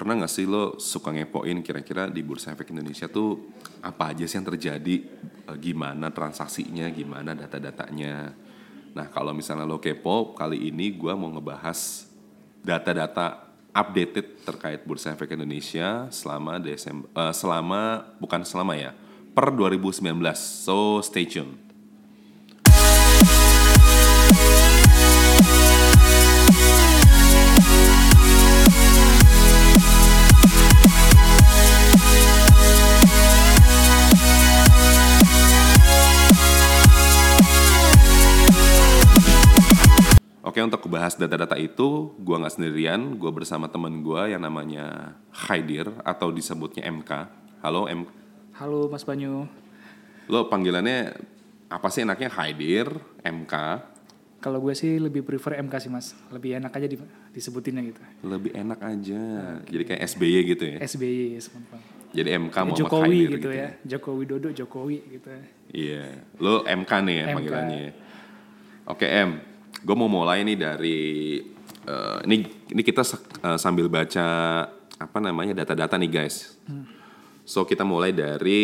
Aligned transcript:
pernah 0.00 0.16
nggak 0.16 0.32
sih 0.32 0.48
lo 0.48 0.80
suka 0.80 1.12
ngepoin 1.12 1.60
kira-kira 1.60 2.08
di 2.08 2.24
Bursa 2.24 2.56
Efek 2.56 2.72
Indonesia 2.72 3.04
tuh 3.04 3.52
apa 3.84 4.16
aja 4.16 4.24
sih 4.24 4.40
yang 4.40 4.48
terjadi, 4.48 4.96
eh, 5.44 5.56
gimana 5.60 6.08
transaksinya, 6.08 6.88
gimana 6.88 7.36
data-datanya. 7.36 8.32
Nah 8.96 9.06
kalau 9.12 9.36
misalnya 9.36 9.68
lo 9.68 9.76
kepo, 9.76 10.32
kali 10.32 10.72
ini 10.72 10.96
gue 10.96 11.12
mau 11.12 11.28
ngebahas 11.28 12.08
data-data 12.64 13.44
updated 13.76 14.40
terkait 14.48 14.80
Bursa 14.88 15.12
Efek 15.12 15.36
Indonesia 15.36 16.08
selama 16.08 16.56
Desember, 16.56 17.04
eh, 17.12 17.34
selama 17.36 18.08
bukan 18.16 18.40
selama 18.40 18.80
ya, 18.80 18.96
per 19.36 19.52
2019. 19.52 20.40
So 20.64 21.04
stay 21.04 21.28
tune. 21.28 21.69
Oke 40.60 40.76
untuk 40.76 40.92
bahas 40.92 41.16
data-data 41.16 41.56
itu, 41.56 42.12
gua 42.20 42.36
nggak 42.36 42.52
sendirian, 42.52 43.16
gua 43.16 43.32
bersama 43.32 43.72
temen 43.72 44.04
gua 44.04 44.28
yang 44.28 44.44
namanya 44.44 45.16
Haidir 45.32 45.88
atau 46.04 46.28
disebutnya 46.28 46.84
MK. 46.84 47.32
Halo 47.64 47.88
M, 47.88 48.04
Halo 48.60 48.84
Mas 48.92 49.00
Banyu. 49.08 49.48
lo 50.28 50.52
panggilannya 50.52 51.16
apa 51.72 51.88
sih 51.88 52.04
enaknya 52.04 52.28
Haidir, 52.36 52.92
MK, 53.24 53.54
Kalau 54.44 54.60
gue 54.60 54.76
sih 54.76 55.00
lebih 55.00 55.24
prefer 55.24 55.64
MK 55.64 55.74
sih 55.80 55.88
Mas. 55.88 56.12
Lebih 56.28 56.60
enak 56.60 56.76
aja 56.76 56.84
di, 56.84 57.00
disebutinnya 57.32 57.80
gitu. 57.80 58.00
lebih 58.20 58.52
enak 58.52 58.84
aja. 58.84 59.22
Jadi 59.64 59.84
kayak 59.88 60.00
SBY 60.12 60.38
gitu 60.44 60.64
ya. 60.64 60.76
SBY 60.84 61.40
semuanya. 61.40 61.80
Jadi 62.12 62.28
MK 62.36 62.56
Muhammad 62.68 62.76
Jokowi 62.76 63.08
Haidir 63.08 63.32
gitu, 63.40 63.48
ya. 63.48 63.68
Jokowi 63.96 64.24
Dodo 64.28 64.52
Jokowi 64.52 64.98
gitu. 65.08 65.28
ya. 65.32 65.42
Iya, 65.72 66.04
lo 66.36 66.68
MK 66.68 66.92
nih 67.08 67.16
ya 67.16 67.24
MK. 67.24 67.32
panggilannya. 67.32 67.80
Oke 68.88 69.06
M, 69.08 69.30
gue 69.80 69.96
mau 69.96 70.08
mulai 70.12 70.44
nih 70.44 70.58
dari 70.60 71.00
eh, 71.88 72.18
ini 72.28 72.36
ini 72.72 72.82
kita 72.84 73.02
eh, 73.44 73.58
sambil 73.58 73.88
baca 73.88 74.28
apa 75.00 75.18
namanya 75.18 75.64
data-data 75.64 75.96
nih 75.96 76.10
guys. 76.12 76.60
So 77.48 77.64
kita 77.64 77.82
mulai 77.88 78.12
dari 78.12 78.62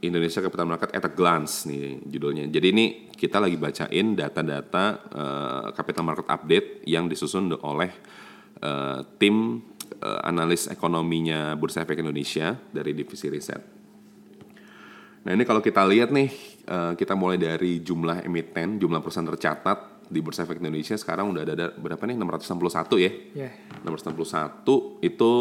Indonesia 0.00 0.38
Capital 0.38 0.70
Market 0.70 0.94
at 0.94 1.04
a 1.04 1.10
glance 1.10 1.66
nih 1.66 2.06
judulnya. 2.06 2.46
Jadi 2.46 2.66
ini 2.70 2.86
kita 3.10 3.42
lagi 3.42 3.58
bacain 3.58 4.14
data-data 4.14 4.84
eh, 5.10 5.66
capital 5.74 6.04
market 6.06 6.26
update 6.30 6.68
yang 6.86 7.10
disusun 7.10 7.50
oleh 7.66 7.90
eh, 8.62 9.00
tim 9.18 9.58
eh, 9.98 10.20
analis 10.22 10.70
ekonominya 10.70 11.58
Bursa 11.58 11.82
Efek 11.82 11.98
Indonesia 11.98 12.54
dari 12.70 12.94
divisi 12.94 13.26
riset. 13.26 13.62
Nah 15.26 15.34
ini 15.34 15.42
kalau 15.42 15.58
kita 15.58 15.82
lihat 15.82 16.14
nih, 16.14 16.30
eh, 16.70 16.92
kita 16.94 17.18
mulai 17.18 17.34
dari 17.34 17.82
jumlah 17.82 18.22
emiten, 18.22 18.78
jumlah 18.78 19.02
perusahaan 19.02 19.26
tercatat 19.26 19.95
di 20.06 20.22
Bursa 20.22 20.46
Efek 20.46 20.62
Indonesia 20.62 20.94
sekarang 20.94 21.34
udah 21.34 21.42
ada, 21.42 21.52
ada 21.54 21.66
berapa 21.74 22.02
nih? 22.06 22.16
661 22.18 22.98
ya. 22.98 23.10
Ya. 23.34 23.50
661 23.82 25.02
itu 25.02 25.32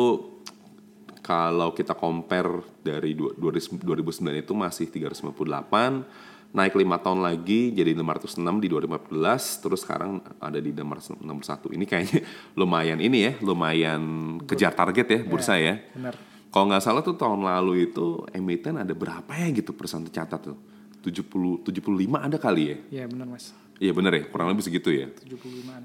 kalau 1.21 1.73
kita 1.73 1.97
compare 1.97 2.61
dari 2.85 3.17
du- 3.17 3.33
2000 3.33 3.81
2009 3.81 4.45
itu 4.45 4.53
masih 4.53 4.85
358, 4.93 6.05
naik 6.53 6.77
lima 6.77 7.01
tahun 7.01 7.25
lagi 7.25 7.73
jadi 7.73 7.97
506 7.97 8.61
di 8.61 8.69
2014, 8.69 9.57
terus 9.59 9.81
sekarang 9.81 10.21
ada 10.37 10.61
di 10.61 10.69
661. 10.69 11.73
Ini 11.73 11.85
kayaknya 11.89 12.21
lumayan 12.59 13.01
ini 13.01 13.17
ya, 13.25 13.33
lumayan 13.41 14.01
kejar 14.45 14.77
target 14.77 15.05
ya 15.09 15.19
bursa 15.25 15.57
ya. 15.57 15.81
Benar. 15.97 16.15
Kalau 16.53 16.71
nggak 16.71 16.83
salah 16.85 17.03
tuh 17.03 17.19
tahun 17.19 17.43
lalu 17.43 17.91
itu 17.91 18.23
emiten 18.31 18.79
ada 18.79 18.93
berapa 18.95 19.27
ya 19.27 19.51
gitu 19.51 19.75
perusahaan 19.75 20.05
tercatat 20.05 20.39
tuh? 20.39 20.57
70 21.05 21.61
75 21.61 22.17
ada 22.17 22.37
kali 22.41 22.63
ya? 22.73 22.77
Ya 23.01 23.05
benar 23.05 23.29
Mas. 23.29 23.53
Iya 23.77 23.93
bener 23.93 24.11
ya, 24.17 24.23
kurang 24.31 24.49
lebih 24.49 24.65
segitu 24.65 24.89
ya. 24.89 25.11
75-an. 25.11 25.83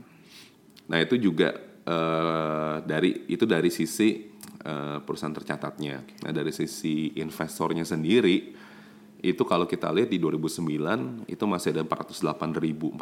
Nah 0.88 0.98
itu 1.02 1.20
juga 1.20 1.52
eh, 1.84 2.76
dari 2.88 3.28
itu 3.28 3.44
dari 3.44 3.68
sisi 3.68 4.30
eh, 4.64 4.98
perusahaan 5.04 5.34
tercatatnya. 5.36 6.24
Nah 6.24 6.32
dari 6.32 6.54
sisi 6.54 7.12
investornya 7.20 7.84
sendiri 7.84 8.56
itu 9.20 9.42
kalau 9.44 9.68
kita 9.68 9.92
lihat 9.92 10.08
di 10.08 10.16
2009 10.16 11.28
itu 11.28 11.44
masih 11.44 11.76
ada 11.76 11.84
408.045 11.84 12.96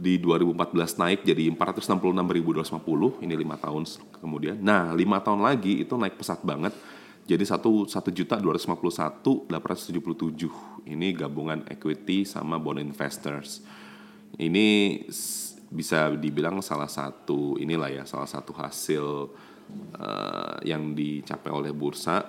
di 0.00 0.16
2014 0.16 1.02
naik 1.02 1.20
jadi 1.28 1.52
466.250 1.52 3.26
ini 3.26 3.34
lima 3.36 3.56
tahun 3.60 3.84
kemudian. 4.22 4.56
Nah 4.62 4.96
lima 4.96 5.20
tahun 5.20 5.44
lagi 5.44 5.84
itu 5.84 5.92
naik 5.98 6.16
pesat 6.16 6.40
banget 6.40 6.72
jadi 7.28 7.44
satu 7.46 7.86
satu 7.86 8.10
juta 8.10 8.40
dua 8.40 8.56
ini 10.88 11.14
gabungan 11.14 11.62
equity 11.68 12.26
sama 12.26 12.58
bond 12.58 12.80
investors. 12.82 13.62
Ini 14.40 14.98
bisa 15.70 16.10
dibilang 16.18 16.58
salah 16.62 16.90
satu 16.90 17.54
inilah 17.54 17.90
ya 17.90 18.02
salah 18.02 18.26
satu 18.26 18.50
hasil 18.50 19.06
eh, 19.94 20.56
yang 20.66 20.98
dicapai 20.98 21.50
oleh 21.54 21.70
bursa 21.70 22.26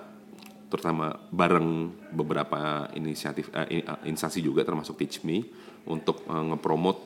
terutama 0.70 1.12
bareng 1.28 1.90
beberapa 2.14 2.88
inisiatif 2.94 3.50
in- 3.68 3.82
eh, 3.82 4.08
instansi 4.08 4.38
juga 4.38 4.62
termasuk 4.62 4.94
Teach 4.94 5.26
Me 5.26 5.42
untuk 5.90 6.22
eh, 6.22 6.44
ngepromot 6.54 6.96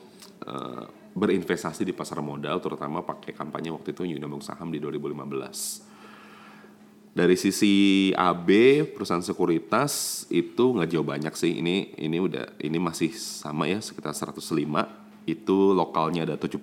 eh, 0.45 0.85
berinvestasi 1.17 1.81
di 1.81 1.97
pasar 1.97 2.21
modal 2.21 2.61
terutama 2.61 3.01
pakai 3.01 3.33
kampanye 3.33 3.73
waktu 3.73 3.97
itu 3.97 4.05
Undang 4.05 4.45
Saham 4.45 4.69
di 4.69 4.77
2015. 4.77 5.86
Dari 7.17 7.33
sisi 7.33 8.13
AB 8.13 8.49
perusahaan 8.93 9.25
sekuritas 9.25 10.23
itu 10.29 10.77
nggak 10.77 10.89
jauh 10.93 11.01
banyak 11.01 11.33
sih. 11.33 11.57
Ini 11.65 11.97
ini 11.97 12.17
udah 12.21 12.61
ini 12.61 12.77
masih 12.77 13.09
sama 13.17 13.65
ya 13.65 13.81
sekitar 13.81 14.13
105. 14.13 14.37
Itu 15.25 15.73
lokalnya 15.73 16.29
ada 16.29 16.37
76 16.37 16.61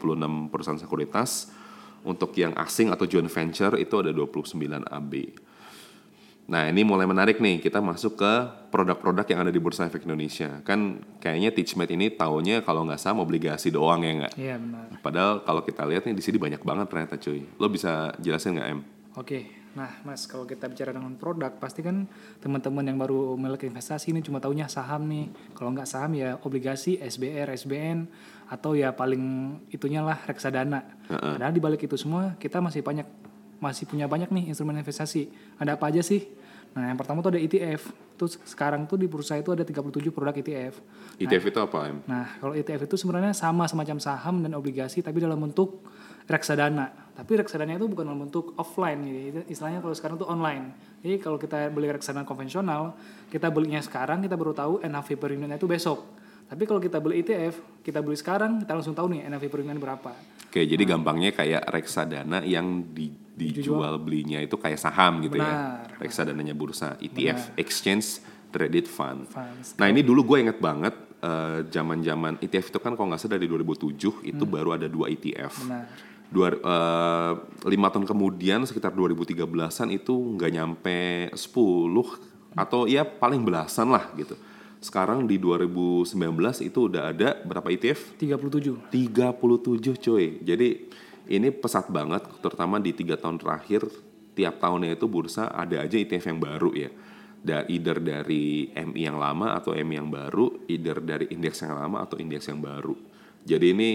perusahaan 0.54 0.78
sekuritas. 0.78 1.50
Untuk 2.06 2.36
yang 2.38 2.54
asing 2.54 2.94
atau 2.94 3.02
joint 3.08 3.26
venture 3.26 3.74
itu 3.80 3.98
ada 3.98 4.14
29 4.14 4.54
AB. 4.86 5.12
Nah 6.44 6.68
ini 6.68 6.84
mulai 6.84 7.08
menarik 7.08 7.40
nih 7.40 7.58
kita 7.58 7.80
masuk 7.80 8.20
ke 8.20 8.32
produk-produk 8.68 9.24
yang 9.24 9.48
ada 9.48 9.50
di 9.50 9.58
Bursa 9.58 9.88
Efek 9.88 10.06
Indonesia. 10.06 10.60
Kan 10.62 11.02
kayaknya 11.18 11.50
Teachmate 11.50 11.96
ini 11.96 12.12
taunya 12.12 12.60
kalau 12.60 12.86
nggak 12.86 13.00
salah 13.00 13.24
obligasi 13.24 13.74
doang 13.74 14.06
ya 14.06 14.12
nggak. 14.22 14.32
Iya 14.38 14.54
benar. 14.60 14.86
Padahal 15.02 15.42
kalau 15.42 15.66
kita 15.66 15.82
lihat 15.88 16.06
nih 16.06 16.14
di 16.14 16.22
sini 16.22 16.38
banyak 16.38 16.62
banget 16.62 16.86
ternyata 16.92 17.16
cuy. 17.18 17.42
Lo 17.58 17.66
bisa 17.72 18.12
jelasin 18.20 18.60
nggak 18.60 18.68
em? 18.68 18.80
Oke, 19.16 19.63
nah 19.74 19.90
Mas 20.06 20.30
kalau 20.30 20.46
kita 20.46 20.70
bicara 20.70 20.94
dengan 20.94 21.18
produk 21.18 21.50
pasti 21.58 21.82
kan 21.82 22.06
teman-teman 22.38 22.86
yang 22.86 22.98
baru 22.98 23.34
melek 23.34 23.66
investasi 23.66 24.14
ini 24.14 24.22
cuma 24.22 24.38
taunya 24.38 24.70
saham 24.70 25.06
nih. 25.10 25.30
Kalau 25.54 25.74
nggak 25.74 25.88
saham 25.90 26.14
ya 26.14 26.38
obligasi, 26.40 26.98
SBR, 27.02 27.50
SBN 27.54 28.06
atau 28.48 28.78
ya 28.78 28.94
paling 28.94 29.56
itunya 29.74 30.00
lah 30.00 30.20
reksadana. 30.24 30.84
Padahal 31.10 31.52
di 31.52 31.62
balik 31.62 31.84
itu 31.84 31.98
semua 31.98 32.38
kita 32.38 32.62
masih 32.62 32.86
banyak 32.86 33.06
masih 33.58 33.88
punya 33.88 34.06
banyak 34.06 34.30
nih 34.30 34.54
instrumen 34.54 34.78
investasi. 34.78 35.30
Ada 35.58 35.74
apa 35.74 35.90
aja 35.90 36.02
sih? 36.04 36.22
Nah 36.74 36.90
yang 36.90 36.98
pertama 36.98 37.22
tuh 37.22 37.34
ada 37.34 37.40
ETF. 37.40 37.90
Tuh 38.14 38.30
sekarang 38.30 38.86
tuh 38.86 38.94
di 38.94 39.10
bursa 39.10 39.34
itu 39.34 39.50
ada 39.50 39.66
37 39.66 40.14
produk 40.14 40.34
ETF. 40.34 40.74
ETF 41.18 41.44
itu 41.50 41.58
apa 41.58 41.78
em? 41.90 41.98
Nah, 42.06 42.26
kalau 42.38 42.54
ETF 42.54 42.86
itu 42.86 42.94
sebenarnya 42.94 43.34
sama 43.34 43.66
semacam 43.66 43.98
saham 43.98 44.38
dan 44.38 44.54
obligasi 44.54 45.02
tapi 45.02 45.18
dalam 45.18 45.38
bentuk 45.38 45.82
reksadana. 46.28 47.04
Tapi 47.14 47.38
reksadana 47.38 47.78
itu 47.78 47.86
bukan 47.86 48.10
dalam 48.10 48.26
bentuk 48.26 48.58
offline 48.58 48.98
gitu. 49.06 49.18
Itu 49.30 49.40
Istilahnya 49.46 49.78
kalau 49.78 49.94
sekarang 49.94 50.16
itu 50.18 50.26
online. 50.26 50.64
Jadi 51.04 51.16
kalau 51.22 51.38
kita 51.38 51.70
beli 51.70 51.88
reksadana 51.92 52.26
konvensional, 52.26 52.98
kita 53.30 53.54
belinya 53.54 53.78
sekarang, 53.78 54.24
kita 54.24 54.34
baru 54.34 54.52
tahu 54.56 54.82
NAV 54.82 55.08
per 55.14 55.30
unitnya 55.30 55.60
itu 55.60 55.70
besok. 55.70 56.02
Tapi 56.44 56.62
kalau 56.68 56.80
kita 56.82 56.98
beli 57.00 57.24
ETF, 57.24 57.80
kita 57.80 58.04
beli 58.04 58.18
sekarang, 58.18 58.60
kita 58.60 58.72
langsung 58.76 58.92
tahu 58.92 59.14
nih 59.14 59.30
NAV 59.30 59.44
per 59.46 59.58
unitnya 59.62 59.80
berapa. 59.80 60.12
Oke, 60.50 60.60
jadi 60.66 60.82
gampangnya 60.86 61.34
kayak 61.34 61.66
reksadana 61.70 62.42
yang 62.46 62.94
di, 62.94 63.10
dijual 63.34 63.98
belinya 63.98 64.38
itu 64.38 64.54
kayak 64.54 64.78
saham 64.78 65.22
gitu 65.22 65.38
ya. 65.38 65.50
Benar. 65.50 65.98
Reksadananya 65.98 66.54
bursa, 66.54 66.98
ETF, 67.02 67.58
Exchange 67.58 68.22
Traded 68.54 68.86
Fund. 68.86 69.26
Funds. 69.26 69.74
Nah 69.82 69.90
ini 69.90 70.06
dulu 70.06 70.22
gue 70.22 70.46
inget 70.46 70.62
banget 70.62 70.94
eh, 71.18 71.66
zaman-zaman 71.66 72.38
ETF 72.38 72.70
itu 72.70 72.78
kan 72.78 72.94
kalau 72.94 73.10
nggak 73.10 73.26
salah 73.26 73.34
dari 73.34 73.50
2007 73.50 74.22
itu 74.22 74.44
baru 74.46 74.78
ada 74.78 74.86
dua 74.86 75.10
ETF. 75.10 75.66
Benar. 75.66 76.13
Dua, 76.32 76.50
eh, 76.50 77.32
lima 77.68 77.88
tahun 77.92 78.08
kemudian 78.08 78.64
sekitar 78.66 78.90
2013an 78.96 79.92
itu 79.92 80.12
nggak 80.12 80.52
nyampe 80.52 80.98
10 81.36 82.18
atau 82.54 82.86
ya 82.86 83.02
paling 83.04 83.42
belasan 83.42 83.90
lah 83.90 84.10
gitu. 84.18 84.34
Sekarang 84.84 85.24
di 85.24 85.40
2019 85.40 86.60
itu 86.60 86.92
udah 86.92 87.08
ada 87.08 87.40
berapa 87.40 87.64
ETF? 87.72 88.20
37. 88.20 88.92
37 88.92 89.96
coy. 89.96 90.44
Jadi 90.44 90.68
ini 91.32 91.48
pesat 91.48 91.88
banget 91.88 92.28
terutama 92.44 92.76
di 92.76 92.92
tiga 92.92 93.16
tahun 93.16 93.40
terakhir 93.40 93.88
tiap 94.36 94.60
tahunnya 94.60 94.98
itu 94.98 95.06
bursa 95.08 95.48
ada 95.48 95.80
aja 95.80 95.96
ETF 95.96 96.24
yang 96.34 96.40
baru 96.42 96.70
ya. 96.76 96.90
Da, 97.44 97.64
either 97.68 98.00
dari 98.00 98.72
MI 98.72 99.04
yang 99.04 99.20
lama 99.20 99.52
atau 99.52 99.76
MI 99.76 100.00
yang 100.00 100.08
baru, 100.08 100.64
either 100.64 100.96
dari 101.00 101.28
indeks 101.28 101.60
yang 101.60 101.76
lama 101.76 102.04
atau 102.04 102.16
indeks 102.16 102.48
yang 102.48 102.60
baru. 102.60 102.96
Jadi 103.44 103.66
ini 103.72 103.88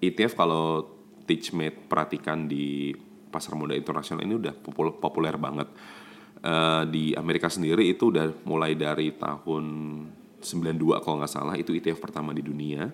ETF 0.00 0.36
kalau 0.36 0.99
Teachmate 1.30 1.86
perhatikan 1.86 2.50
di 2.50 2.90
pasar 3.30 3.54
modal 3.54 3.78
internasional 3.78 4.26
ini 4.26 4.34
udah 4.34 4.54
popul- 4.58 4.98
populer 4.98 5.38
banget. 5.38 5.70
Eh, 6.42 6.82
di 6.90 7.04
Amerika 7.14 7.46
sendiri 7.46 7.86
itu 7.86 8.10
udah 8.10 8.42
mulai 8.42 8.74
dari 8.74 9.14
tahun 9.14 9.64
92 10.42 10.98
kalau 10.98 11.22
nggak 11.22 11.30
salah 11.30 11.54
itu 11.54 11.70
ETF 11.70 12.02
pertama 12.02 12.34
di 12.34 12.42
dunia. 12.42 12.90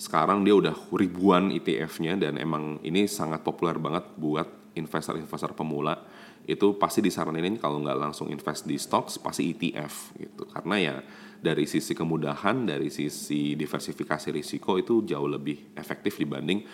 Sekarang 0.00 0.42
dia 0.42 0.56
udah 0.56 0.74
ribuan 0.96 1.52
ETF-nya 1.54 2.16
dan 2.16 2.40
emang 2.40 2.80
ini 2.82 3.04
sangat 3.04 3.44
populer 3.44 3.76
banget 3.76 4.08
buat 4.16 4.48
investor-investor 4.72 5.52
pemula. 5.52 6.08
Itu 6.48 6.80
pasti 6.80 7.04
disaranin 7.04 7.60
kalau 7.60 7.84
nggak 7.84 8.00
langsung 8.00 8.32
invest 8.32 8.64
di 8.64 8.80
stocks 8.80 9.20
pasti 9.20 9.52
ETF 9.52 10.16
gitu. 10.16 10.42
Karena 10.48 10.76
ya 10.80 10.96
dari 11.36 11.68
sisi 11.68 11.92
kemudahan, 11.92 12.64
dari 12.64 12.88
sisi 12.88 13.52
diversifikasi 13.60 14.32
risiko 14.32 14.80
itu 14.80 15.04
jauh 15.04 15.28
lebih 15.28 15.76
efektif 15.76 16.16
dibanding 16.16 16.64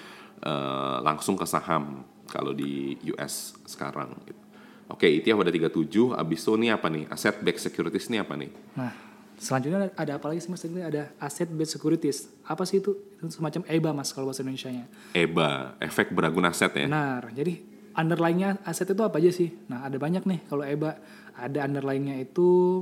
eh, 0.42 0.98
langsung 1.04 1.38
ke 1.38 1.46
saham 1.48 2.04
kalau 2.28 2.52
di 2.52 2.98
US 3.14 3.54
sekarang. 3.64 4.12
Gitu. 4.26 4.42
Oke, 4.86 5.10
ETF 5.10 5.42
ada 5.42 5.50
37, 5.50 6.14
abis 6.14 6.38
itu 6.46 6.52
ini 6.54 6.70
apa 6.70 6.86
nih? 6.86 7.10
Asset 7.10 7.42
backed 7.42 7.58
securities 7.58 8.06
ini 8.06 8.22
apa 8.22 8.38
nih? 8.38 8.50
Nah, 8.78 8.94
selanjutnya 9.34 9.90
ada, 9.98 10.12
apa 10.14 10.26
lagi 10.30 10.46
sih 10.46 10.50
mas? 10.50 10.62
Ini 10.62 10.82
ada 10.86 11.02
asset 11.18 11.50
based 11.50 11.74
securities. 11.74 12.30
Apa 12.46 12.62
sih 12.62 12.78
itu? 12.78 12.94
Itu 13.18 13.34
semacam 13.34 13.66
EBA 13.66 13.90
mas 13.90 14.14
kalau 14.14 14.30
bahasa 14.30 14.46
Indonesia-nya. 14.46 14.86
EBA, 15.10 15.82
efek 15.82 16.14
beragun 16.14 16.46
aset 16.46 16.70
ya. 16.70 16.86
Benar. 16.86 17.34
Jadi 17.34 17.66
underlying-nya 17.98 18.62
aset 18.62 18.86
itu 18.86 19.02
apa 19.02 19.18
aja 19.18 19.30
sih? 19.34 19.50
Nah, 19.66 19.90
ada 19.90 19.98
banyak 19.98 20.22
nih 20.22 20.40
kalau 20.46 20.62
EBA. 20.62 20.92
Ada 21.36 21.68
underlying-nya 21.68 22.16
itu 22.22 22.80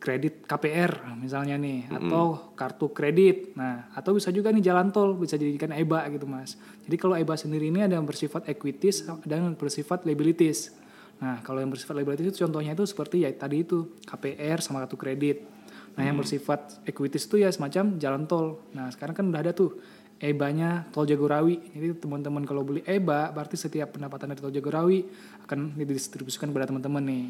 kredit 0.00 0.48
KPR 0.48 1.12
misalnya 1.20 1.60
nih 1.60 1.92
atau 1.92 2.56
kartu 2.56 2.88
kredit. 2.90 3.52
Nah, 3.52 3.92
atau 3.92 4.16
bisa 4.16 4.32
juga 4.32 4.48
nih 4.48 4.64
jalan 4.64 4.88
tol 4.88 5.12
bisa 5.12 5.36
dijadikan 5.36 5.76
EBA 5.76 6.08
gitu, 6.16 6.24
Mas. 6.24 6.56
Jadi 6.88 6.96
kalau 6.96 7.14
EBA 7.20 7.36
sendiri 7.36 7.68
ini 7.68 7.84
ada 7.84 8.00
yang 8.00 8.08
bersifat 8.08 8.48
equities 8.48 9.04
dan 9.28 9.52
yang 9.52 9.54
bersifat 9.54 10.08
liabilities. 10.08 10.72
Nah, 11.20 11.44
kalau 11.44 11.60
yang 11.60 11.68
bersifat 11.68 12.00
liabilities 12.00 12.32
itu 12.32 12.48
contohnya 12.48 12.72
itu 12.72 12.88
seperti 12.88 13.28
ya 13.28 13.30
tadi 13.36 13.60
itu 13.60 14.00
KPR 14.08 14.64
sama 14.64 14.88
kartu 14.88 14.96
kredit. 14.96 15.44
Nah, 16.00 16.08
yang 16.08 16.16
bersifat 16.16 16.80
equities 16.88 17.28
itu 17.28 17.44
ya 17.44 17.52
semacam 17.52 18.00
jalan 18.00 18.24
tol. 18.24 18.64
Nah, 18.72 18.88
sekarang 18.88 19.12
kan 19.12 19.24
udah 19.28 19.40
ada 19.44 19.52
tuh 19.52 19.76
EBA-nya 20.16 20.88
Tol 20.92 21.04
Jagorawi. 21.04 21.60
Jadi 21.76 21.96
teman-teman 22.00 22.44
kalau 22.48 22.64
beli 22.64 22.80
EBA 22.88 23.36
berarti 23.36 23.60
setiap 23.60 23.96
pendapatan 23.96 24.32
dari 24.32 24.40
Tol 24.40 24.52
Jagorawi 24.52 25.04
akan 25.44 25.76
didistribusikan 25.76 26.48
kepada 26.48 26.72
teman-teman 26.72 27.04
nih. 27.04 27.26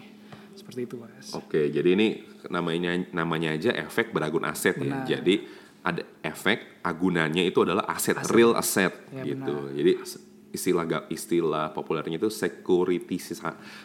Seperti 0.52 0.81
itu, 0.85 0.97
Mas. 0.97 1.32
Oke, 1.32 1.69
jadi 1.69 1.88
ini 1.93 2.06
namanya 2.47 2.91
namanya 3.12 3.52
aja 3.52 3.70
efek 3.73 4.11
beragun 4.11 4.44
aset 4.44 4.76
ya. 4.76 4.82
Benar. 4.82 5.06
Jadi 5.06 5.35
ada 5.81 6.02
efek 6.20 6.82
agunannya 6.82 7.43
itu 7.43 7.58
adalah 7.61 7.88
aset, 7.88 8.17
real 8.29 8.52
asset 8.52 8.93
Ya, 9.08 9.25
gitu. 9.25 9.73
Jadi 9.73 9.93
s- 9.99 10.20
istilah 10.50 10.85
istilah 11.08 11.70
populernya 11.70 12.19
itu 12.19 12.29
sekuritisasi 12.29 13.38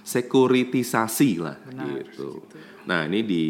sekuritisasi 0.04 1.32
lah 1.40 1.58
gitu. 1.64 2.44
Nah, 2.86 3.06
ini 3.06 3.22
di 3.22 3.44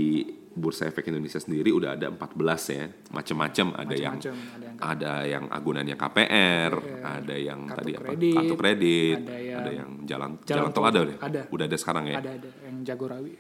Bursa 0.56 0.88
Efek 0.88 1.12
Indonesia 1.12 1.36
sendiri 1.36 1.68
udah 1.68 2.00
ada 2.00 2.08
14 2.08 2.64
ya, 2.72 2.88
macam-macam 3.12 3.76
ada 3.76 3.92
yang 3.92 4.16
ada 4.16 4.32
yang 4.64 4.76
ada 4.80 5.14
yang 5.26 5.44
agunannya 5.52 5.96
KPR, 5.96 6.72
ada 7.04 7.36
yang 7.36 7.60
Kartu 7.68 7.80
tadi 7.82 7.92
apa? 7.92 8.04
kredit, 8.08 8.36
Kartu 8.40 8.56
kredit, 8.56 9.18
ada 9.20 9.36
yang 9.36 9.60
ada 9.60 9.72
yang 9.74 9.90
jalan 10.06 10.30
jalan 10.40 10.48
jalan 10.48 10.72
tol 10.72 10.80
tol, 10.80 10.88
ada 10.88 11.02
deh. 11.04 11.18
ada. 11.20 11.42
Udah 11.52 11.66
ada 11.68 11.76
sekarang 11.76 12.04
ya. 12.08 12.16
Ada 12.24 12.32
ada 12.40 12.48
Jagorawi. 12.86 13.34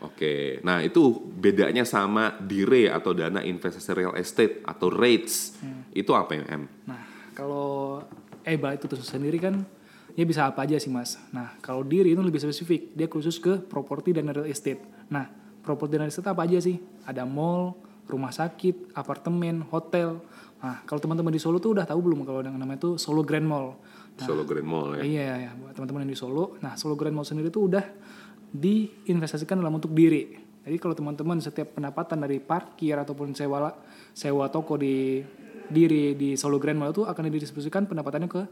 Oke, 0.00 0.64
nah 0.64 0.80
itu 0.80 1.12
bedanya 1.20 1.84
sama 1.84 2.32
DIRE 2.40 2.88
atau 2.88 3.12
dana 3.12 3.44
investasi 3.44 3.92
real 3.92 4.16
estate 4.16 4.64
atau 4.64 4.88
REITs. 4.88 5.60
Itu 5.92 6.16
apa 6.16 6.40
ya, 6.40 6.48
Em? 6.56 6.64
Nah, 6.88 7.04
kalau 7.36 8.00
EBA 8.40 8.80
itu 8.80 8.88
tuh 8.88 8.96
sendiri 9.04 9.36
kan 9.36 9.60
ya 10.16 10.24
bisa 10.24 10.48
apa 10.48 10.64
aja 10.64 10.80
sih 10.80 10.88
mas. 10.88 11.20
Nah, 11.30 11.54
kalau 11.60 11.84
diri 11.84 12.16
itu 12.16 12.22
lebih 12.24 12.40
spesifik, 12.40 12.96
dia 12.96 13.06
khusus 13.12 13.36
ke 13.36 13.60
properti 13.60 14.16
dan 14.16 14.32
real 14.32 14.48
estate. 14.48 14.80
Nah, 15.12 15.28
properti 15.60 16.00
dan 16.00 16.08
real 16.08 16.12
estate 16.12 16.30
apa 16.32 16.48
aja 16.48 16.58
sih? 16.64 16.80
Ada 17.04 17.28
mall, 17.28 17.76
rumah 18.08 18.32
sakit, 18.32 18.96
apartemen, 18.96 19.62
hotel. 19.68 20.18
Nah, 20.60 20.84
kalau 20.84 21.00
teman-teman 21.00 21.32
di 21.32 21.40
Solo 21.40 21.56
tuh 21.60 21.76
udah 21.76 21.84
tahu 21.88 22.00
belum 22.04 22.24
kalau 22.24 22.40
yang 22.44 22.56
namanya 22.56 22.88
itu 22.88 22.90
Solo 23.00 23.24
Grand 23.24 23.44
Mall. 23.44 23.76
Solo 24.20 24.44
Grand 24.44 24.66
Mall 24.66 25.00
ya. 25.00 25.02
Iya, 25.04 25.48
ya, 25.48 25.50
buat 25.56 25.72
teman-teman 25.72 26.04
yang 26.04 26.12
di 26.12 26.20
Solo. 26.20 26.60
Nah, 26.60 26.76
Solo 26.76 26.96
Grand 27.00 27.16
Mall 27.16 27.24
sendiri 27.24 27.48
tuh 27.48 27.72
udah 27.72 27.84
diinvestasikan 28.50 29.58
dalam 29.58 29.78
bentuk 29.78 29.94
diri. 29.94 30.36
Jadi 30.60 30.76
kalau 30.76 30.92
teman-teman 30.92 31.40
setiap 31.40 31.78
pendapatan 31.78 32.20
dari 32.20 32.36
parkir 32.38 32.94
ataupun 32.98 33.32
sewa 33.32 33.72
sewa 34.12 34.46
toko 34.52 34.76
di 34.76 35.24
diri 35.70 36.18
di 36.18 36.34
Solo 36.34 36.58
Grand 36.58 36.76
Mall 36.76 36.92
itu 36.92 37.06
akan 37.06 37.22
didistribusikan 37.30 37.86
pendapatannya 37.86 38.28
ke 38.28 38.42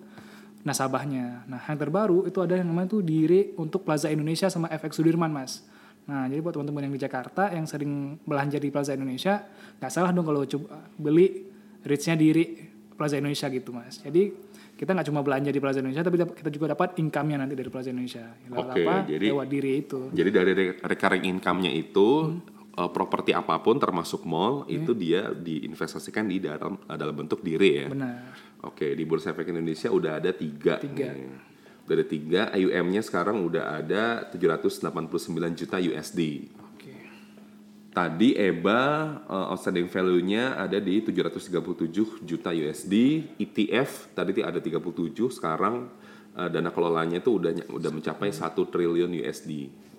nasabahnya. 0.63 1.47
Nah, 1.51 1.61
yang 1.67 1.79
terbaru 1.79 2.27
itu 2.27 2.39
ada 2.43 2.59
yang 2.59 2.71
namanya 2.71 2.99
tuh 2.99 3.03
diri 3.03 3.55
untuk 3.59 3.83
Plaza 3.87 4.11
Indonesia 4.11 4.47
sama 4.51 4.71
FX 4.71 5.03
Sudirman, 5.03 5.31
Mas. 5.31 5.67
Nah, 6.09 6.25
jadi 6.25 6.41
buat 6.41 6.57
teman-teman 6.57 6.89
yang 6.89 6.95
di 6.97 7.03
Jakarta 7.05 7.53
yang 7.53 7.69
sering 7.69 8.17
belanja 8.25 8.57
di 8.57 8.73
Plaza 8.73 8.97
Indonesia, 8.97 9.45
nggak 9.77 9.93
salah 9.93 10.11
dong 10.15 10.25
kalau 10.25 10.43
coba 10.49 10.89
beli 10.97 11.45
REITs-nya 11.85 12.17
diri 12.17 12.65
Plaza 12.97 13.21
Indonesia 13.21 13.47
gitu, 13.53 13.71
Mas. 13.77 14.01
Jadi 14.01 14.33
kita 14.79 14.95
nggak 14.95 15.09
cuma 15.11 15.21
belanja 15.21 15.51
di 15.51 15.59
Plaza 15.59 15.83
Indonesia, 15.83 16.07
tapi 16.07 16.17
kita 16.17 16.49
juga 16.49 16.71
dapat 16.71 16.95
income-nya 16.97 17.37
nanti 17.37 17.59
dari 17.59 17.67
Plaza 17.67 17.91
Indonesia. 17.91 18.23
Lewat 18.47 18.63
Oke, 18.71 18.81
apa? 18.81 18.95
jadi- 19.05 19.29
Lewat 19.29 19.49
diri 19.51 19.71
itu. 19.77 20.01
Jadi 20.09 20.31
dari 20.31 20.53
re- 20.55 20.79
recurring 20.79 21.25
income-nya 21.27 21.69
itu 21.69 22.39
eh, 22.73 22.87
properti 22.89 23.35
apa 23.35 23.59
pun 23.59 23.75
termasuk 23.77 24.23
mall 24.23 24.63
itu 24.71 24.95
dia 24.95 25.35
diinvestasikan 25.35 26.25
di 26.25 26.39
dalam 26.39 26.79
eh, 26.79 26.95
dalam 26.95 27.13
bentuk 27.13 27.43
diri 27.43 27.71
ya. 27.77 27.87
Benar. 27.91 28.39
Oke, 28.63 28.95
di 28.95 29.03
Bursa 29.03 29.35
Efek 29.35 29.51
Indonesia 29.51 29.91
udah 29.91 30.13
ada 30.17 30.31
tiga. 30.31 30.79
Tiga. 30.79 31.11
nih. 31.11 31.27
Udah 31.83 31.95
ada 31.95 32.07
tiga, 32.07 32.41
AUM-nya 32.53 33.01
sekarang 33.01 33.41
udah 33.43 33.81
ada 33.81 34.29
789 34.29 34.95
juta 35.57 35.81
USD. 35.81 36.21
Tadi 37.99 38.39
EBA 38.39 38.87
uh, 39.27 39.51
outstanding 39.51 39.91
value-nya 39.91 40.55
ada 40.55 40.79
di 40.79 41.03
737 41.03 42.23
juta 42.23 42.55
USD, 42.55 42.95
ETF 43.43 44.15
tadi 44.15 44.39
ada 44.39 44.63
37, 44.63 45.19
sekarang 45.35 45.91
uh, 46.39 46.47
dana 46.47 46.71
kelolanya 46.71 47.19
itu 47.19 47.43
udah 47.43 47.51
udah 47.75 47.91
mencapai 47.91 48.31
1 48.31 48.55
triliun 48.55 49.11
USD. 49.19 49.51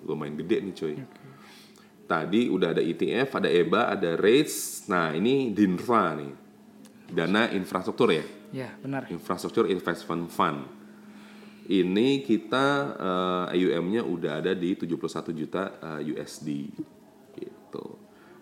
Lumayan 0.07 0.40
gede 0.40 0.63
nih 0.63 0.74
cuy. 0.80 0.96
Tadi 2.07 2.48
udah 2.48 2.72
ada 2.72 2.80
ETF, 2.80 3.44
ada 3.44 3.51
EBA, 3.51 3.81
ada 3.92 4.16
REITs. 4.16 4.88
Nah, 4.88 5.12
ini 5.12 5.52
DINFA 5.52 6.04
nih. 6.24 6.34
Dana 7.12 7.52
infrastruktur 7.52 8.16
ya. 8.16 8.24
Ya, 8.56 8.80
benar. 8.80 9.12
Infrastructure 9.12 9.68
Investment 9.68 10.31
Fund. 10.31 10.63
Ini 11.68 12.24
kita 12.25 12.66
eh, 13.52 13.54
AUM-nya 13.60 14.02
udah 14.02 14.42
ada 14.42 14.57
di 14.57 14.73
71 14.73 15.35
juta 15.38 15.64
eh, 16.00 16.16
USD. 16.16 16.50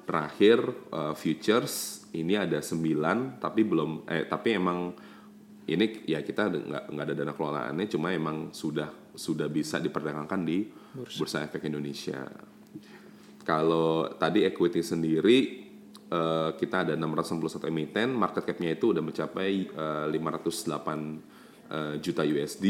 Terakhir 0.07 0.63
eh, 0.95 1.13
futures 1.19 2.07
ini 2.15 2.39
ada 2.39 2.63
9 2.63 3.43
tapi 3.43 3.61
belum 3.67 4.07
eh 4.07 4.23
tapi 4.25 4.55
emang 4.55 4.95
ini 5.67 6.07
ya 6.07 6.23
kita 6.23 6.47
nggak 6.47 6.83
nggak 6.95 7.05
ada 7.11 7.15
dana 7.15 7.33
kelolaannya 7.35 7.85
cuma 7.91 8.15
emang 8.15 8.55
sudah 8.55 8.87
sudah 9.11 9.51
bisa 9.51 9.83
diperdagangkan 9.83 10.41
di 10.47 10.63
Bursa, 10.95 11.43
Efek 11.43 11.67
Indonesia. 11.67 12.23
Kalau 13.43 14.15
tadi 14.15 14.47
equity 14.47 14.79
sendiri 14.79 15.37
eh, 16.07 16.49
kita 16.55 16.87
ada 16.87 16.93
691 16.95 17.67
emiten, 17.67 18.15
market 18.15 18.47
cap-nya 18.47 18.75
itu 18.75 18.95
udah 18.95 19.03
mencapai 19.03 19.51
eh, 19.67 20.05
508 20.07 20.15
eh, 21.67 21.93
juta 21.99 22.23
USD. 22.23 22.65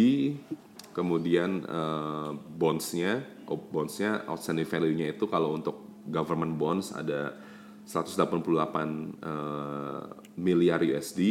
Kemudian 0.94 1.62
eh, 1.62 2.30
bonds-nya, 2.34 3.22
bonds-nya 3.46 4.26
outstanding 4.26 4.66
value-nya 4.66 5.14
itu 5.14 5.30
kalau 5.30 5.54
untuk 5.54 5.87
government 6.08 6.56
bonds 6.56 6.96
ada 6.96 7.36
188 7.88 8.36
eh, 9.24 10.04
miliar 10.40 10.80
USD. 10.84 11.22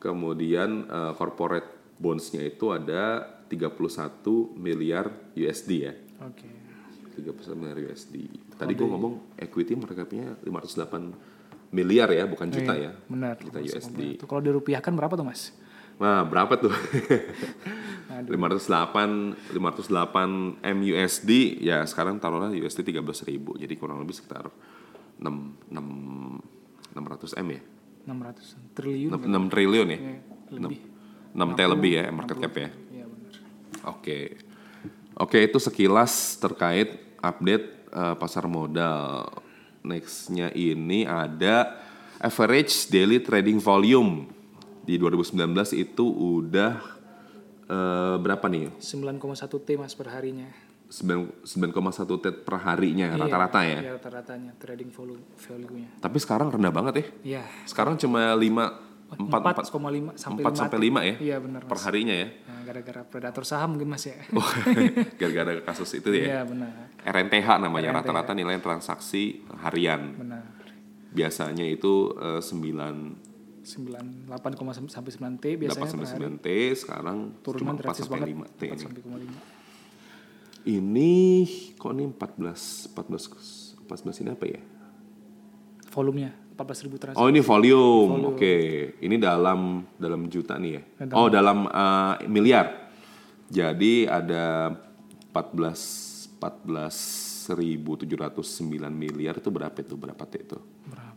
Kemudian 0.00 0.88
eh, 0.88 1.12
corporate 1.16 1.96
bonds-nya 2.00 2.42
itu 2.48 2.72
ada 2.72 3.22
31 3.46 4.56
miliar 4.56 5.12
USD 5.36 5.70
ya. 5.76 5.92
Oke. 6.24 6.48
31 7.12 7.60
miliar 7.60 7.78
USD. 7.92 8.14
Tadi 8.56 8.72
gue 8.72 8.88
ngomong 8.88 9.36
equity 9.36 9.76
market 9.76 10.00
cap-nya 10.00 10.32
508 10.40 11.76
miliar 11.76 12.08
ya, 12.08 12.24
bukan 12.24 12.48
juta 12.48 12.72
ya. 12.72 12.92
Benar. 13.04 13.36
Juta 13.36 13.60
USD. 13.60 14.16
Itu 14.16 14.24
kalau 14.24 14.40
dirupiahkan 14.40 14.92
berapa 14.96 15.12
tuh, 15.12 15.28
Mas? 15.28 15.52
Nah, 16.02 16.26
berapa 16.26 16.58
tuh? 16.58 16.74
Aduh. 18.10 18.34
508 18.34 19.54
508 19.54 20.58
MUSD 20.62 21.30
ya 21.62 21.86
sekarang 21.86 22.18
taruhlah 22.18 22.50
USD 22.50 22.82
13.000 22.90 23.62
jadi 23.62 23.74
kurang 23.78 24.02
lebih 24.02 24.18
sekitar 24.18 24.50
6 25.16 25.22
6 25.22 26.92
600 26.92 27.40
M 27.40 27.48
ya 27.56 27.62
600 28.02 28.76
triliun. 28.76 29.10
6, 29.14 29.30
6 29.30 29.52
triliun 29.54 29.88
ya 29.88 29.98
Ya, 30.02 30.58
lebih. 30.58 30.80
6, 31.32 31.56
T 31.56 31.60
lebih 31.64 31.92
ya 31.96 32.04
market 32.12 32.36
cap 32.36 32.52
ya 32.52 32.68
Iya, 32.92 33.04
benar. 33.08 33.32
Oke. 33.96 34.18
Oke, 35.16 35.38
itu 35.44 35.56
sekilas 35.56 36.36
terkait 36.36 37.16
update 37.24 37.66
eh, 37.88 38.14
pasar 38.20 38.44
modal. 38.44 39.30
Nextnya 39.80 40.52
ini 40.52 41.08
ada 41.08 41.80
average 42.20 42.92
daily 42.92 43.18
trading 43.24 43.56
volume 43.56 44.41
di 44.82 44.98
2019 44.98 45.38
itu 45.78 46.04
udah 46.06 46.72
eh, 47.70 48.16
berapa 48.18 48.46
nih? 48.50 48.74
9,1 48.78 49.66
T 49.66 49.68
mas 49.78 49.94
per 49.94 50.10
harinya. 50.10 50.50
9 50.92 51.48
9,1 51.48 52.20
T 52.20 52.26
per 52.44 52.56
harinya 52.68 53.16
rata-rata 53.16 53.64
ya. 53.64 53.80
Iya 53.80 53.90
rata-ratanya 53.96 54.52
trading 54.60 54.92
volume 54.92 55.24
value-nya. 55.40 55.88
Tapi 56.04 56.18
sekarang 56.20 56.52
rendah 56.52 56.68
banget 56.74 56.94
ya. 57.00 57.04
Iya. 57.38 57.44
Sekarang 57.64 57.96
cuma 57.96 58.36
5 58.36 58.92
4 59.12 59.28
4,5 59.68 60.16
sampai 60.16 60.40
4 60.40 60.56
sampai 60.56 60.78
5 60.88 61.04
ya 61.04 61.14
Iya 61.20 61.36
benar 61.40 61.60
per 61.68 61.78
harinya 61.84 62.16
ya. 62.16 62.28
Nah, 62.48 62.60
gara-gara 62.64 63.02
predator 63.04 63.44
saham 63.44 63.76
mungkin 63.76 63.88
mas 63.92 64.04
ya. 64.08 64.16
Oh, 64.36 64.44
gara-gara 65.20 65.60
kasus 65.64 65.96
itu 65.96 66.08
ya. 66.12 66.24
Iya 66.24 66.40
benar. 66.48 66.92
RNTH 67.04 67.48
namanya 67.60 68.00
rata-rata 68.00 68.32
nilai 68.32 68.56
transaksi 68.60 69.44
harian. 69.64 70.16
Benar. 70.16 70.44
Biasanya 71.12 71.68
itu 71.68 72.16
eh, 72.16 72.40
9 72.40 73.31
9 73.62 74.28
8, 74.28 74.90
sampai 74.90 75.12
9 75.14 75.42
T 75.42 75.44
biasanya 75.56 75.86
8 75.86 75.92
sampai 75.94 76.06
per 76.06 76.18
hari. 76.18 76.26
9 76.38 76.44
T 76.44 76.48
sekarang 76.76 77.18
turunan 77.40 77.62
cuma 77.62 77.72
4 77.78 77.82
drastis 77.82 78.04
sampai 78.04 78.18
banget 78.18 78.28
5 78.34 78.58
T 78.58 78.62
4 78.62 78.68
ini. 78.68 78.82
sampai 78.82 79.02
5. 79.02 79.06
Ini 80.62 81.12
kok 81.74 81.90
ini 81.90 82.06
14 82.06 82.94
14 82.94 83.86
14 83.86 84.22
ini 84.22 84.30
apa 84.30 84.46
ya? 84.46 84.60
Volumenya 85.92 86.32
14.000 86.52 87.00
transaksi. 87.00 87.20
Oh 87.20 87.28
ini 87.32 87.40
volume, 87.40 88.36
oke. 88.36 88.54
Ini 89.00 89.16
dalam 89.16 89.88
dalam 89.96 90.28
juta 90.28 90.60
nih 90.60 90.72
ya. 90.76 90.82
Oh 91.16 91.32
dalam 91.32 91.64
eh, 91.66 92.14
miliar. 92.28 92.92
Jadi 93.48 94.04
ada 94.08 94.72
14 95.32 96.12
14.709 96.42 98.90
miliar 98.90 99.38
itu 99.38 99.46
berapa 99.50 99.78
itu 99.78 99.94
berapa 99.94 100.24
T 100.26 100.42
itu? 100.42 100.58
Berapa, 100.90 101.11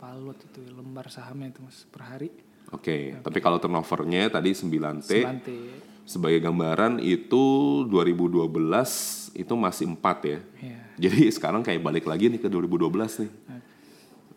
berapa 0.00 0.16
lot 0.16 0.40
itu 0.40 0.64
ya, 0.64 0.72
lembar 0.72 1.12
sahamnya 1.12 1.52
itu 1.52 1.60
mas 1.60 1.84
per 1.92 2.08
hari? 2.08 2.32
Oke, 2.72 3.20
tapi 3.20 3.38
kalau 3.44 3.60
turnovernya 3.60 4.32
tadi 4.32 4.56
9 4.56 5.04
T. 5.04 5.12
9 5.20 5.44
T. 5.44 5.48
Sebagai 6.08 6.40
gambaran 6.40 7.04
itu 7.04 7.42
2012 7.84 8.48
itu 9.36 9.54
masih 9.54 9.84
4 9.92 10.00
ya. 10.24 10.40
Iya. 10.56 10.78
Jadi 10.96 11.20
sekarang 11.28 11.60
kayak 11.60 11.84
balik 11.84 12.08
lagi 12.08 12.32
nih 12.32 12.40
ke 12.40 12.48
2012 12.48 13.20
nih. 13.20 13.32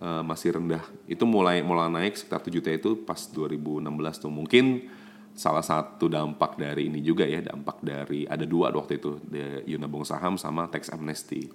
Eh, 0.04 0.24
masih 0.28 0.60
rendah. 0.60 0.84
Itu 1.08 1.24
mulai 1.24 1.64
mulai 1.64 1.88
naik 1.88 2.20
sekitar 2.20 2.44
7 2.44 2.60
T 2.60 2.68
itu 2.76 3.00
pas 3.08 3.24
2016 3.32 4.20
tuh. 4.20 4.28
Mungkin 4.34 4.92
salah 5.32 5.64
satu 5.64 6.12
dampak 6.12 6.60
dari 6.60 6.92
ini 6.92 7.00
juga 7.00 7.24
ya, 7.24 7.40
dampak 7.40 7.80
dari 7.80 8.28
ada 8.28 8.44
dua 8.44 8.70
waktu 8.70 9.00
itu, 9.00 9.18
the 9.32 9.64
Yunabong 9.66 10.04
saham 10.04 10.36
sama 10.36 10.68
tax 10.68 10.92
amnesty. 10.92 11.48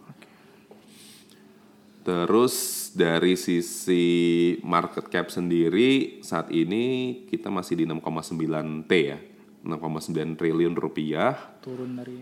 Terus 2.08 2.88
dari 2.96 3.36
sisi 3.36 4.56
market 4.64 5.12
cap 5.12 5.28
sendiri 5.28 6.24
saat 6.24 6.48
ini 6.48 7.12
kita 7.28 7.52
masih 7.52 7.76
di 7.76 7.84
6,9 7.84 8.88
T 8.88 8.92
ya. 8.96 9.20
6,9 9.60 10.40
triliun 10.40 10.72
rupiah. 10.72 11.36
Turun 11.60 12.00
dari 12.00 12.16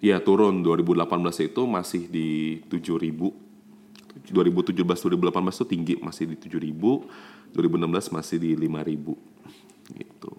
Ya 0.00 0.16
turun. 0.24 0.64
2018 0.64 1.52
itu 1.52 1.68
masih 1.68 2.08
di 2.08 2.64
7000 2.72 4.32
2017 4.32 4.72
2018 4.72 5.28
itu 5.28 5.66
tinggi 5.68 5.94
masih 6.00 6.32
di 6.32 6.40
7000 6.40 7.52
2016 7.52 8.16
masih 8.16 8.36
di 8.40 8.56
5000 8.56 9.92
gitu. 9.92 10.32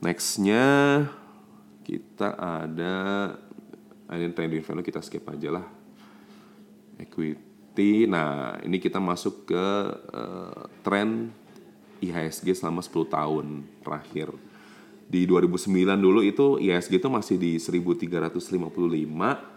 Nextnya 0.00 0.64
kita 1.84 2.40
ada 2.40 2.96
ini 4.16 4.32
trading 4.32 4.64
value 4.64 4.80
kita 4.88 5.04
skip 5.04 5.28
aja 5.28 5.60
lah 5.60 5.81
equity. 7.02 8.06
Nah 8.06 8.30
ini 8.60 8.76
kita 8.76 8.98
masuk 8.98 9.44
ke 9.44 9.66
eh, 10.10 10.54
tren 10.80 11.30
IHSG 11.98 12.56
selama 12.56 12.80
10 12.80 12.90
tahun 13.08 13.46
terakhir. 13.80 14.34
Di 15.04 15.22
2009 15.22 15.68
dulu 15.94 16.20
itu 16.20 16.56
IHSG 16.56 16.96
itu 16.96 17.08
masih 17.08 17.36
di 17.36 17.58
1355 17.58 19.52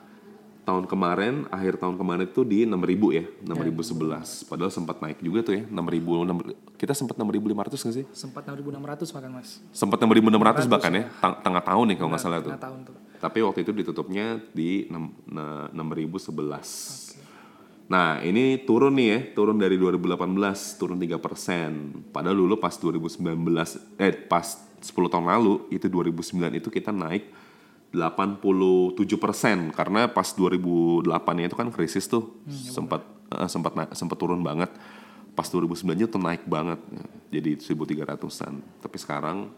tahun 0.65 0.83
kemarin 0.83 1.45
akhir 1.47 1.77
tahun 1.77 1.93
kemarin 1.95 2.25
itu 2.25 2.41
di 2.41 2.65
6000 2.65 3.13
ya 3.13 3.25
6011 3.45 4.49
padahal 4.49 4.73
sempat 4.73 4.97
naik 4.97 5.21
juga 5.21 5.45
tuh 5.45 5.53
ya 5.55 5.63
6000 5.63 6.25
enam- 6.25 6.41
kita 6.73 6.89
sempat 6.91 7.13
6500 7.15 7.85
nggak 7.85 7.93
sih? 7.93 8.05
Sempat 8.09 8.49
6.600 8.49 9.13
bahkan 9.13 9.29
mas. 9.29 9.61
sempat 9.69 10.01
6600 10.01 10.65
bahkan 10.65 10.89
ya 10.91 11.05
tang- 11.15 11.37
tengah 11.39 11.61
tahun 11.61 11.85
nih 11.85 11.95
kalau 11.95 12.09
nggak 12.09 12.23
salah 12.23 12.39
tuh. 12.41 12.49
Tengah 12.49 12.65
tahun 12.65 12.79
tuh. 12.81 12.95
tapi 13.15 13.39
waktu 13.41 13.59
itu 13.61 13.71
ditutupnya 13.75 14.25
di 14.51 14.89
enam- 14.89 15.13
na- 15.25 15.69
6011 15.71 17.04
Nah 17.85 18.17
ini 18.25 18.57
turun 18.65 18.97
nih 18.97 19.07
ya, 19.13 19.19
turun 19.37 19.61
dari 19.61 19.77
2018, 19.77 20.81
turun 20.81 20.97
3 20.97 21.21
Padahal 22.09 22.37
dulu 22.37 22.57
pas 22.57 22.73
2019, 22.73 23.37
eh 24.01 24.13
pas 24.25 24.45
10 24.81 25.13
tahun 25.13 25.25
lalu, 25.29 25.69
itu 25.69 25.85
2009 25.85 26.57
itu 26.57 26.69
kita 26.73 26.89
naik 26.89 27.29
87 27.93 29.71
karena 29.71 30.09
pas 30.09 30.27
2008 30.33 31.05
itu 31.45 31.55
kan 31.55 31.69
krisis 31.69 32.09
tuh 32.09 32.41
sempat 32.49 33.05
eh, 33.29 33.49
sempat 33.49 33.71
na- 33.77 33.93
sempat 33.93 34.17
turun 34.17 34.41
banget. 34.41 34.73
Pas 35.37 35.45
2009 35.45 36.09
itu 36.09 36.17
naik 36.17 36.47
banget, 36.47 36.79
ya, 36.89 37.05
jadi 37.37 37.59
1.300an. 37.59 38.53
Tapi 38.81 38.97
sekarang 38.97 39.51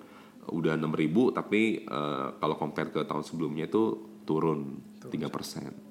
udah 0.52 0.76
6.000, 0.76 1.32
tapi 1.32 1.88
eh, 1.88 2.28
kalau 2.44 2.56
compare 2.60 2.92
ke 2.92 3.08
tahun 3.08 3.24
sebelumnya 3.24 3.72
itu 3.72 4.04
turun 4.28 4.84
3 5.00 5.87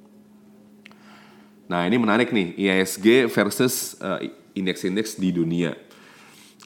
Nah 1.66 1.82
ini 1.86 1.98
menarik 1.98 2.30
nih 2.30 2.54
IISG 2.54 3.26
versus 3.30 3.98
eh, 3.98 4.30
indeks-indeks 4.54 5.18
di 5.18 5.34
dunia. 5.34 5.74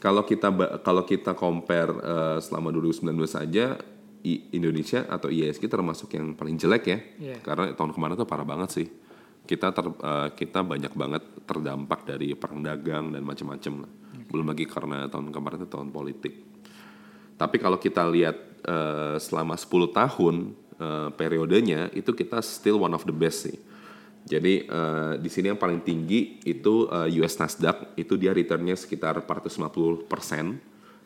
Kalau 0.01 0.25
kita 0.25 0.49
kalau 0.81 1.05
kita 1.05 1.33
compare 1.37 1.93
eh, 1.93 2.39
selama 2.41 2.73
2019 2.73 3.09
saja 3.29 3.77
I- 4.21 4.53
Indonesia 4.53 5.09
atau 5.09 5.33
IISG 5.33 5.65
termasuk 5.69 6.13
yang 6.13 6.37
paling 6.37 6.61
jelek 6.61 6.85
ya. 6.85 6.99
Iya. 7.17 7.37
Karena 7.41 7.73
tahun 7.73 7.97
kemarin 7.97 8.15
tuh 8.21 8.29
parah 8.29 8.45
banget 8.45 8.71
sih. 8.77 8.87
Kita 9.49 9.73
ter, 9.73 9.89
eh, 9.89 10.29
kita 10.37 10.61
banyak 10.61 10.93
banget 10.93 11.23
terdampak 11.49 12.05
dari 12.05 12.37
perang 12.37 12.61
dagang 12.61 13.13
dan 13.17 13.25
macam-macam 13.25 13.89
lah. 13.89 13.93
Belum 14.31 14.47
lagi 14.47 14.65
karena 14.69 15.09
tahun 15.09 15.33
kemarin 15.33 15.65
itu 15.65 15.69
tahun 15.69 15.89
politik. 15.91 16.35
Tapi 17.41 17.57
kalau 17.57 17.81
kita 17.81 18.05
lihat 18.05 18.37
eh, 18.69 19.17
selama 19.17 19.57
10 19.57 19.97
tahun 19.97 20.35
eh, 20.77 21.09
periodenya 21.17 21.89
itu 21.97 22.13
kita 22.13 22.45
still 22.45 22.85
one 22.85 22.93
of 22.93 23.09
the 23.09 23.17
best 23.17 23.49
sih. 23.49 23.57
Jadi 24.29 24.69
eh, 24.69 25.13
di 25.17 25.31
sini 25.33 25.49
yang 25.53 25.61
paling 25.61 25.81
tinggi 25.81 26.45
itu 26.45 26.87
eh, 26.91 27.21
US 27.21 27.41
Nasdaq 27.41 27.97
itu 27.97 28.15
dia 28.21 28.37
returnnya 28.37 28.77
sekitar 28.77 29.25
450 29.25 30.05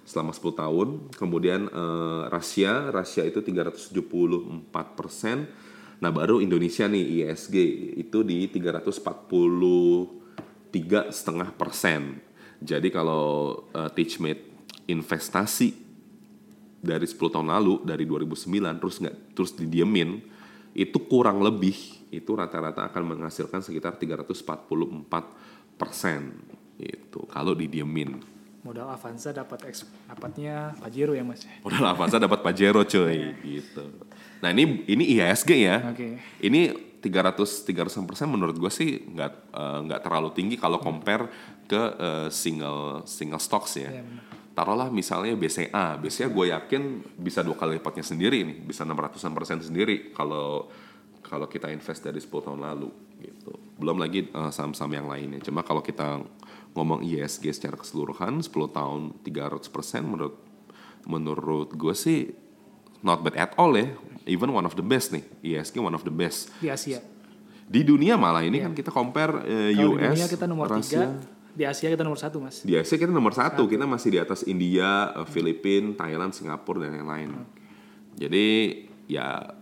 selama 0.05 0.33
10 0.35 0.61
tahun. 0.61 0.89
Kemudian 1.15 1.71
eh, 1.71 2.23
Rusia, 2.29 2.91
Rusia 2.91 3.23
itu 3.23 3.41
374 3.41 3.95
Nah 6.03 6.11
baru 6.11 6.43
Indonesia 6.43 6.91
nih 6.91 7.25
ISG 7.25 7.57
itu 8.03 8.27
di 8.27 8.51
343 8.51 11.15
setengah 11.15 11.55
persen. 11.55 12.19
Jadi 12.65 12.89
kalau 12.89 13.61
uh, 13.77 13.93
Teachmate 13.93 14.41
investasi 14.89 15.85
dari 16.85 17.09
10 17.09 17.17
tahun 17.17 17.49
lalu 17.49 17.89
dari 17.89 18.05
2009 18.05 18.81
terus 18.81 19.01
nggak 19.01 19.17
terus 19.33 19.57
didiemin 19.57 20.21
itu 20.75 20.99
kurang 21.07 21.39
lebih 21.39 21.75
itu 22.11 22.31
rata-rata 22.31 22.83
akan 22.85 23.15
menghasilkan 23.15 23.63
sekitar 23.63 23.95
344 23.95 25.07
persen 25.75 26.35
itu 26.77 27.21
kalau 27.27 27.55
didiemin 27.55 28.19
Modal 28.65 28.89
Avanza 28.89 29.29
dapat 29.29 29.69
eks- 29.69 29.85
dapatnya 30.09 30.73
Pajero 30.81 31.13
ya 31.13 31.21
mas. 31.21 31.45
modal 31.61 31.85
Avanza 31.85 32.17
dapat 32.17 32.41
Pajero 32.41 32.81
coy 32.83 33.37
gitu 33.45 33.85
nah 34.41 34.51
ini 34.51 34.83
ini 34.89 35.15
IHSG 35.15 35.51
ya 35.55 35.77
Oke. 35.89 36.17
ini 36.41 36.73
300 36.99 37.37
300 37.69 38.09
persen 38.09 38.27
menurut 38.33 38.57
gue 38.57 38.73
sih 38.73 39.05
nggak 39.05 39.33
eh, 39.53 39.79
nggak 39.85 40.01
terlalu 40.01 40.33
tinggi 40.33 40.57
kalau 40.57 40.81
compare 40.81 41.29
ke 41.65 41.83
eh, 41.95 42.29
single 42.29 43.05
single 43.05 43.37
stocks 43.39 43.77
ya. 43.77 43.93
Iya, 43.93 44.03
benar. 44.03 44.25
Taruhlah 44.55 44.87
misalnya 44.87 45.35
BCA, 45.35 45.99
BCA 45.99 46.31
gue 46.31 46.47
yakin 46.55 46.83
bisa 47.19 47.43
dua 47.43 47.59
kali 47.59 47.83
lipatnya 47.83 48.07
sendiri 48.07 48.47
nih, 48.47 48.63
bisa 48.63 48.87
600-an 48.87 49.35
persen 49.35 49.59
sendiri 49.59 50.15
kalau 50.15 50.71
kalau 51.27 51.51
kita 51.51 51.75
invest 51.75 52.07
dari 52.07 52.23
10 52.23 52.31
tahun 52.31 52.61
lalu 52.63 52.87
gitu. 53.19 53.59
Belum 53.83 53.99
lagi 53.99 54.31
eh, 54.31 54.51
saham-saham 54.55 54.95
yang 54.95 55.11
lainnya. 55.11 55.43
Cuma 55.43 55.67
kalau 55.67 55.83
kita 55.83 56.23
ngomong 56.79 57.03
ISG 57.03 57.51
secara 57.51 57.75
keseluruhan 57.75 58.47
10 58.47 58.51
tahun 58.71 59.01
300 59.27 59.75
persen 59.75 60.07
menurut 60.07 60.39
menurut 61.11 61.75
gue 61.75 61.95
sih 61.97 62.31
not 63.03 63.27
bad 63.27 63.35
at 63.35 63.53
all 63.59 63.75
ya. 63.75 63.91
Even 64.25 64.55
one 64.55 64.65
of 64.65 64.79
the 64.79 64.87
best 64.87 65.11
nih, 65.11 65.27
ISG 65.43 65.83
one 65.83 65.99
of 65.99 66.07
the 66.07 66.15
best. 66.15 66.55
Di 66.63 66.71
Asia. 66.71 67.03
Di 67.65 67.81
dunia 67.83 68.15
malah 68.15 68.45
ini 68.45 68.61
kan 68.61 68.73
kita 68.77 68.95
compare 68.95 69.45
eh, 69.45 69.75
Kalau 69.75 69.99
di 69.99 69.99
US, 69.99 70.15
dunia 70.15 70.29
kita 70.31 70.45
nomor 70.47 70.67
Rusia. 70.71 71.11
3, 71.11 71.44
di 71.55 71.63
Asia 71.63 71.87
kita 71.87 72.03
nomor 72.03 72.19
1 72.19 72.35
mas. 72.43 72.57
Di 72.67 72.75
Asia 72.75 72.99
kita 72.99 73.15
nomor 73.15 73.31
satu, 73.31 73.71
kita 73.71 73.87
masih 73.87 74.19
di 74.19 74.19
atas 74.19 74.43
India, 74.45 75.15
eh, 75.15 75.27
Filipina, 75.31 75.95
Thailand, 75.95 76.35
Singapura 76.35 76.85
dan 76.85 76.99
yang 76.99 77.09
lain. 77.09 77.31
Jadi 78.19 78.47
ya 79.07 79.55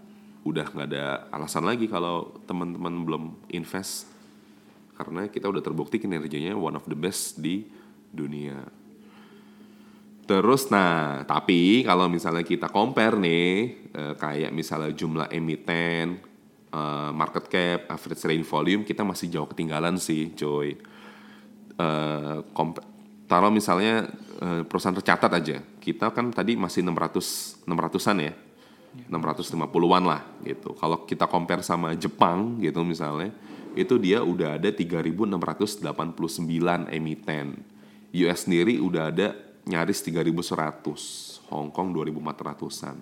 udah 0.42 0.66
nggak 0.72 0.88
ada 0.88 1.28
alasan 1.30 1.68
lagi 1.68 1.87
kalau 1.87 2.34
teman-teman 2.49 3.06
belum 3.06 3.25
invest 3.54 4.11
karena 4.99 5.30
kita 5.30 5.46
udah 5.46 5.62
terbukti 5.62 6.02
kinerjanya 6.02 6.58
one 6.58 6.75
of 6.75 6.84
the 6.88 6.96
best 6.96 7.38
di 7.38 7.68
dunia. 8.11 8.58
Terus 10.22 10.70
nah, 10.72 11.28
tapi 11.28 11.84
kalau 11.84 12.08
misalnya 12.08 12.42
kita 12.42 12.72
compare 12.72 13.20
nih 13.20 13.49
eh, 13.92 14.14
kayak 14.16 14.50
misalnya 14.50 14.96
jumlah 14.96 15.28
emiten, 15.28 16.25
eh, 16.72 17.11
market 17.12 17.52
cap, 17.52 17.80
average 17.92 18.20
trading 18.25 18.49
volume 18.49 18.82
kita 18.88 19.04
masih 19.04 19.28
jauh 19.28 19.49
ketinggalan 19.52 20.00
sih, 20.00 20.32
coy. 20.32 20.72
Compa- 22.52 22.84
taruh 23.26 23.48
misalnya 23.48 24.12
eh, 24.42 24.62
perusahaan 24.68 24.96
tercatat 24.96 25.32
aja. 25.32 25.56
Kita 25.80 26.12
kan 26.12 26.28
tadi 26.28 26.56
masih 26.58 26.84
600 26.84 27.64
600-an 27.64 28.18
ya. 28.20 28.34
650-an 29.08 30.04
lah 30.04 30.20
gitu. 30.44 30.76
Kalau 30.76 31.08
kita 31.08 31.24
compare 31.24 31.64
sama 31.64 31.96
Jepang 31.96 32.60
gitu 32.60 32.84
misalnya, 32.84 33.32
itu 33.72 33.96
dia 33.96 34.20
udah 34.20 34.60
ada 34.60 34.68
3689 34.68 35.80
emiten. 36.92 37.56
US 38.12 38.44
sendiri 38.44 38.76
udah 38.76 39.08
ada 39.08 39.32
nyaris 39.64 40.04
3100, 40.04 41.48
Hong 41.48 41.72
Kong 41.72 41.88
2400-an. 41.96 42.96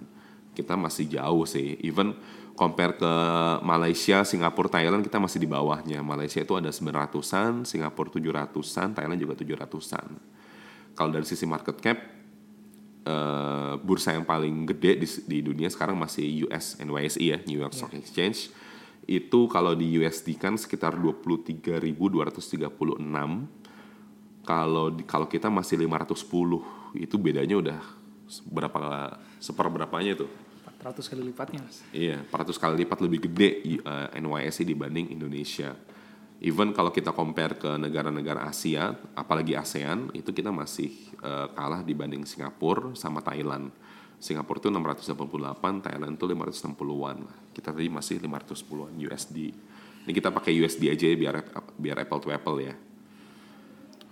Kita 0.55 0.79
masih 0.79 1.11
jauh 1.11 1.43
sih. 1.43 1.75
Even 1.83 2.15
compare 2.61 2.93
ke 3.01 3.13
Malaysia, 3.65 4.21
Singapura, 4.21 4.69
Thailand 4.69 5.01
kita 5.01 5.17
masih 5.17 5.41
di 5.41 5.49
bawahnya. 5.49 6.05
Malaysia 6.05 6.45
itu 6.45 6.53
ada 6.61 6.69
900-an, 6.69 7.65
Singapura 7.65 8.13
700-an, 8.13 8.93
Thailand 8.93 9.17
juga 9.17 9.33
700-an. 9.33 10.21
Kalau 10.93 11.09
dari 11.09 11.25
sisi 11.25 11.49
market 11.49 11.81
cap 11.81 11.97
eh, 13.09 13.75
bursa 13.81 14.13
yang 14.13 14.29
paling 14.29 14.69
gede 14.69 15.01
di, 15.01 15.09
di 15.25 15.39
dunia 15.41 15.73
sekarang 15.73 15.97
masih 15.97 16.53
US 16.53 16.77
NYSE 16.77 17.25
ya, 17.25 17.41
New 17.49 17.57
York 17.57 17.73
Stock 17.73 17.97
Exchange. 17.97 18.53
Itu 19.09 19.49
kalau 19.49 19.73
di 19.73 19.97
USD 19.97 20.37
kan 20.37 20.61
sekitar 20.61 21.01
23.236. 21.01 22.61
Kalau 24.45 24.87
kalau 25.09 25.27
kita 25.33 25.49
masih 25.49 25.81
510, 25.81 27.01
itu 27.01 27.17
bedanya 27.17 27.57
udah 27.57 27.81
berapa 28.53 29.17
seperberapanya 29.41 30.21
tuh? 30.21 30.50
400 30.81 31.13
kali 31.13 31.23
lipatnya 31.29 31.61
mas. 31.61 31.85
Iya, 31.93 32.25
400 32.33 32.57
kali 32.57 32.75
lipat 32.85 32.99
lebih 33.05 33.29
gede 33.29 33.51
uh, 33.85 34.09
NYSE 34.17 34.65
dibanding 34.65 35.13
Indonesia. 35.13 35.77
Even 36.41 36.73
kalau 36.73 36.89
kita 36.89 37.13
compare 37.13 37.61
ke 37.61 37.69
negara-negara 37.77 38.49
Asia, 38.49 38.97
apalagi 39.13 39.53
ASEAN, 39.53 40.09
itu 40.17 40.33
kita 40.33 40.49
masih 40.49 41.13
uh, 41.21 41.53
kalah 41.53 41.85
dibanding 41.85 42.25
Singapura 42.25 42.97
sama 42.97 43.21
Thailand. 43.21 43.69
Singapura 44.17 44.57
itu 44.57 44.73
688, 44.73 45.85
Thailand 45.85 46.13
itu 46.17 46.25
560-an. 46.25 47.19
Kita 47.53 47.77
tadi 47.77 47.93
masih 47.93 48.25
510-an 48.25 48.97
USD. 48.97 49.37
Ini 50.09 50.13
kita 50.17 50.33
pakai 50.33 50.57
USD 50.57 50.89
aja 50.89 51.05
ya, 51.13 51.17
biar 51.17 51.45
biar 51.77 51.97
apple 52.09 52.21
to 52.25 52.33
apple 52.33 52.57
ya. 52.57 52.73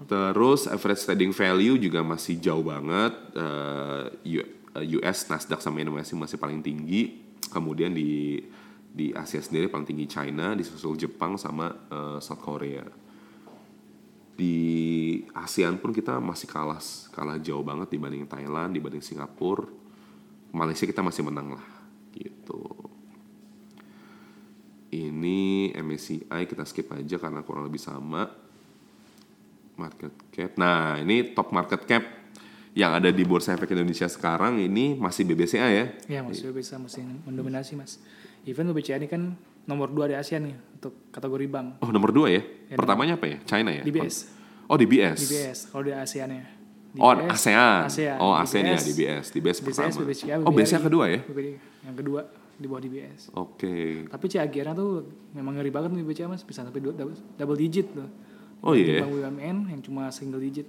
Terus 0.04 0.68
average 0.68 1.02
trading 1.08 1.32
value 1.32 1.80
juga 1.80 2.04
masih 2.04 2.37
jauh 2.37 2.62
banget. 2.62 3.16
Uh, 3.32 4.12
US 4.76 5.28
Nasdaq 5.32 5.64
sama 5.64 5.80
NYSE 5.80 6.18
masih 6.18 6.37
paling 6.37 6.60
tinggi. 6.60 7.25
Kemudian 7.48 7.96
di 7.96 8.42
di 8.88 9.14
Asia 9.14 9.38
sendiri 9.38 9.70
paling 9.70 9.87
tinggi 9.87 10.10
China, 10.10 10.52
disusul 10.58 10.98
Jepang 10.98 11.38
sama 11.38 11.70
uh, 11.70 12.18
South 12.18 12.42
Korea. 12.42 12.84
Di 14.38 14.56
ASEAN 15.34 15.82
pun 15.82 15.90
kita 15.90 16.18
masih 16.22 16.46
kalah 16.46 16.78
kalah 17.10 17.38
jauh 17.42 17.62
banget 17.62 17.90
dibanding 17.94 18.26
Thailand, 18.26 18.75
dibanding 18.75 19.02
Singapura. 19.02 19.66
Malaysia 20.54 20.88
kita 20.88 21.04
masih 21.04 21.26
menang 21.26 21.54
lah 21.58 21.66
gitu. 22.16 22.64
Ini 24.88 25.70
MSCI 25.76 26.48
kita 26.48 26.64
skip 26.64 26.88
aja 26.96 27.20
karena 27.20 27.44
kurang 27.44 27.68
lebih 27.68 27.76
sama 27.76 28.25
market 29.76 30.14
cap. 30.32 30.56
Nah, 30.56 30.96
ini 30.98 31.37
top 31.37 31.52
market 31.52 31.84
cap 31.84 32.17
yang 32.72 32.92
ada 32.92 33.08
di 33.08 33.22
Bursa 33.22 33.52
Efek 33.52 33.70
Indonesia 33.70 34.06
sekarang 34.06 34.58
ini 34.58 34.94
masih 34.94 35.25
BBCA 35.25 35.68
ya. 35.68 35.84
Iya 36.06 36.20
mas, 36.22 36.40
bisa 36.40 36.76
masih 36.76 37.02
mendominasi 37.25 37.75
mas. 37.75 38.00
Even 38.44 38.68
BBCA 38.68 38.96
ini 38.96 39.06
kan 39.06 39.34
nomor 39.64 39.88
2 39.88 40.08
di 40.08 40.16
Asia 40.16 40.36
nih 40.38 40.56
untuk 40.75 41.08
kategori 41.10 41.47
bank. 41.47 41.66
Oh, 41.80 41.90
nomor 41.90 42.08
dua 42.08 42.28
ya? 42.30 42.43
Pertamanya 42.73 43.21
apa 43.21 43.26
ya? 43.26 43.38
China 43.45 43.69
ya? 43.69 43.82
DBS. 43.82 44.30
Oh, 44.64 44.76
DBS. 44.76 45.19
DBS 45.21 45.58
kalau 45.69 45.84
di 45.84 45.93
ASEAN 45.93 46.28
ya. 46.30 46.45
Oh, 46.97 47.12
DBS, 47.12 47.28
ASEAN. 47.30 47.80
ASEAN. 47.84 48.16
Oh, 48.16 48.32
ASEAN 48.32 48.64
ya, 48.64 48.76
DBS. 48.76 48.84
DBS. 48.88 49.25
DBS 49.30 49.58
pertama. 49.60 49.93
BCA, 50.04 50.34
Oh, 50.40 50.52
BCA 50.52 50.78
kedua 50.80 51.04
ya? 51.06 51.21
Yang 51.84 51.97
kedua 51.97 52.21
di 52.58 52.66
bawah 52.66 52.82
DBS. 52.82 53.30
Oke. 53.36 54.08
Tapi 54.08 54.26
Ciagiana 54.26 54.73
tuh 54.73 55.04
memang 55.30 55.54
ngeri 55.54 55.69
banget 55.69 55.93
nih 55.93 56.02
BCA 56.02 56.26
mas, 56.26 56.43
bisa 56.43 56.64
sampai 56.64 56.80
dua- 56.80 56.97
double, 56.97 57.16
double 57.36 57.58
digit 57.58 57.93
tuh. 57.93 58.08
Oh 58.58 58.73
iya. 58.75 59.04
Bank 59.04 59.14
BUMN 59.14 59.56
yang 59.71 59.80
cuma 59.80 60.10
single 60.10 60.40
digit. 60.40 60.66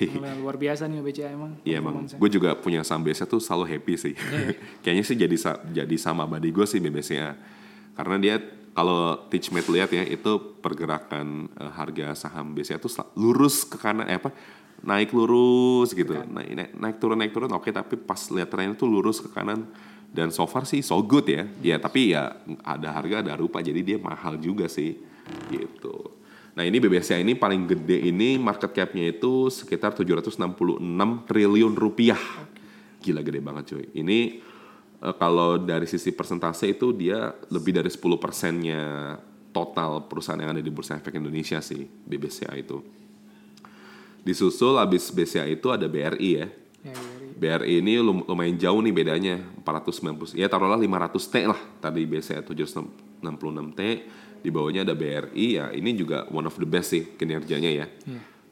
Yang 0.00 0.38
luar 0.40 0.56
biasa 0.56 0.88
nih 0.88 1.00
BCA 1.04 1.28
emang. 1.34 1.52
Iya 1.62 1.76
emang, 1.78 2.08
gue 2.08 2.30
juga 2.32 2.56
punya 2.56 2.80
saham 2.82 3.04
BCA 3.04 3.28
tuh 3.28 3.40
selalu 3.40 3.64
happy 3.76 3.94
sih. 4.00 4.14
Kayaknya 4.82 5.04
sih 5.04 5.16
jadi 5.16 5.36
jadi 5.70 5.96
sama 6.00 6.24
body 6.24 6.50
gue 6.50 6.66
sih 6.66 6.80
BBCA. 6.80 7.36
Karena 7.94 8.16
dia 8.18 8.34
kalau 8.74 9.30
Teachmate 9.30 9.70
lihat 9.70 9.90
ya 9.94 10.02
itu 10.02 10.58
pergerakan 10.58 11.46
eh, 11.54 11.72
harga 11.72 12.26
saham 12.26 12.52
BCA 12.52 12.82
tuh 12.82 12.90
lurus 13.14 13.62
ke 13.62 13.78
kanan 13.78 14.10
eh 14.10 14.18
apa 14.18 14.34
naik 14.84 15.14
lurus 15.14 15.94
gitu. 15.94 16.12
Naik, 16.12 16.50
naik, 16.52 16.70
naik 16.76 16.96
turun 16.98 17.16
naik 17.16 17.32
turun 17.32 17.50
oke 17.54 17.70
tapi 17.70 17.96
pas 17.96 18.20
lihat 18.34 18.50
trennya 18.50 18.76
tuh 18.76 18.90
lurus 18.90 19.22
ke 19.22 19.30
kanan 19.32 19.64
dan 20.14 20.30
so 20.30 20.46
far 20.46 20.66
sih 20.66 20.82
so 20.82 20.98
good 21.00 21.24
ya. 21.30 21.46
Ya 21.62 21.76
tapi 21.78 22.12
ya 22.12 22.34
ada 22.66 22.92
harga 22.92 23.24
ada 23.24 23.32
rupa 23.38 23.62
jadi 23.62 23.80
dia 23.80 23.98
mahal 24.02 24.36
juga 24.42 24.66
sih 24.66 24.98
gitu. 25.48 26.23
Nah 26.54 26.62
ini 26.62 26.78
BBCA 26.78 27.18
ini 27.18 27.34
paling 27.34 27.66
gede 27.66 27.98
ini 28.06 28.38
market 28.38 28.70
capnya 28.70 29.10
itu 29.10 29.50
sekitar 29.50 29.90
766 29.90 30.38
triliun 31.26 31.74
rupiah. 31.74 32.20
Gila 33.02 33.20
gede 33.26 33.40
banget 33.42 33.74
cuy. 33.74 33.86
Ini 33.90 34.18
eh, 35.02 35.14
kalau 35.18 35.58
dari 35.58 35.90
sisi 35.90 36.14
persentase 36.14 36.70
itu 36.70 36.94
dia 36.94 37.34
lebih 37.50 37.74
dari 37.74 37.90
10 37.90 37.98
persennya 38.22 38.82
total 39.50 40.06
perusahaan 40.06 40.38
yang 40.38 40.54
ada 40.54 40.62
di 40.62 40.70
Bursa 40.70 40.98
Efek 40.98 41.18
Indonesia 41.18 41.58
sih 41.58 41.86
BBCA 41.86 42.54
itu. 42.54 42.82
Disusul 44.24 44.78
abis 44.80 45.10
BCA 45.12 45.46
itu 45.50 45.68
ada 45.68 45.84
BRI 45.90 46.30
ya. 46.38 46.46
Ya, 46.84 46.92
dari 46.92 47.32
BRI 47.34 47.80
ini 47.80 47.96
lum- 47.96 48.28
lumayan 48.28 48.60
jauh 48.60 48.76
nih 48.84 48.92
bedanya 48.92 49.40
490 49.64 50.36
ya 50.36 50.52
taruhlah 50.52 50.76
500 50.76 51.32
T 51.32 51.34
lah 51.48 51.60
tadi 51.80 52.04
BCA 52.04 52.44
766 52.44 53.24
T 53.72 53.80
di 54.44 54.52
bawahnya 54.52 54.84
ada 54.84 54.92
BRI 54.92 55.56
ya 55.56 55.72
ini 55.72 55.96
juga 55.96 56.28
one 56.28 56.44
of 56.44 56.54
the 56.54 56.68
best 56.68 56.92
sih 56.92 57.16
kinerjanya 57.16 57.72
ya 57.74 57.86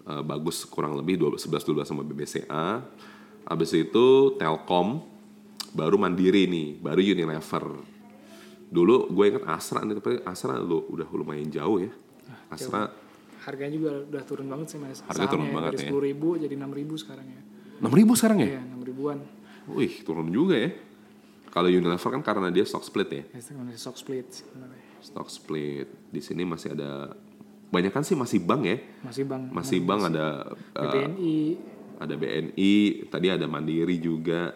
Eh, 0.03 0.19
bagus 0.19 0.67
kurang 0.67 0.99
lebih 0.99 1.15
12 1.15 1.39
11 1.39 1.63
12 1.63 1.87
sama 1.87 2.03
BBCA 2.03 2.83
habis 3.45 3.71
itu 3.71 4.07
Telkom 4.35 4.99
baru 5.71 5.95
Mandiri 5.95 6.51
nih 6.51 6.75
baru 6.75 6.99
Unilever 6.99 7.79
dulu 8.67 9.07
gue 9.07 9.25
ingat 9.31 9.47
Astra 9.47 9.87
nih 9.87 9.95
tapi 9.95 10.19
Astra 10.25 10.59
lu 10.59 10.83
udah 10.91 11.07
lumayan 11.07 11.47
jauh 11.47 11.79
ya 11.79 11.95
Astra 12.51 12.91
harganya 13.47 13.75
juga 13.75 13.91
udah 14.03 14.23
turun 14.23 14.47
banget 14.47 14.75
sih 14.75 14.79
mas. 14.79 15.03
Harga 15.03 15.23
turun 15.29 15.47
Sahamnya 15.47 15.55
banget 15.55 15.69
dari 15.69 15.77
ya. 15.77 15.83
sepuluh 15.85 16.03
ribu 16.03 16.29
jadi 16.35 16.55
enam 16.57 16.73
ribu 16.73 16.95
sekarang 16.95 17.27
ya. 17.27 17.41
6000 17.79 18.19
sekarang 18.19 18.39
ya 18.39 18.49
Iya 18.49 18.61
enam 18.65 18.81
ribuan. 18.83 19.19
wih 19.71 19.93
turun 20.03 20.29
juga 20.31 20.55
ya 20.59 20.71
kalau 21.53 21.69
Unilever 21.69 22.11
kan 22.17 22.23
karena 22.25 22.49
dia 22.49 22.65
stock 22.65 22.81
split 22.81 23.09
ya? 23.13 23.23
Ya, 23.29 23.41
namanya 23.53 23.77
stock 23.77 24.01
split 24.01 24.29
stock 25.03 25.29
split. 25.29 25.91
Di 26.09 26.23
sini 26.23 26.47
masih 26.47 26.79
ada 26.79 27.13
banyak 27.69 27.91
kan 27.91 28.07
sih 28.07 28.15
masih 28.15 28.41
bank 28.41 28.63
ya? 28.65 28.79
Masih 29.03 29.25
bang. 29.27 29.43
masih 29.51 29.79
bank 29.83 30.01
ada 30.09 30.55
eh, 30.79 30.89
BNI. 30.89 31.39
ada 31.99 32.15
BNI 32.15 32.75
tadi 33.11 33.27
ada 33.29 33.47
Mandiri 33.51 33.99
juga. 33.99 34.55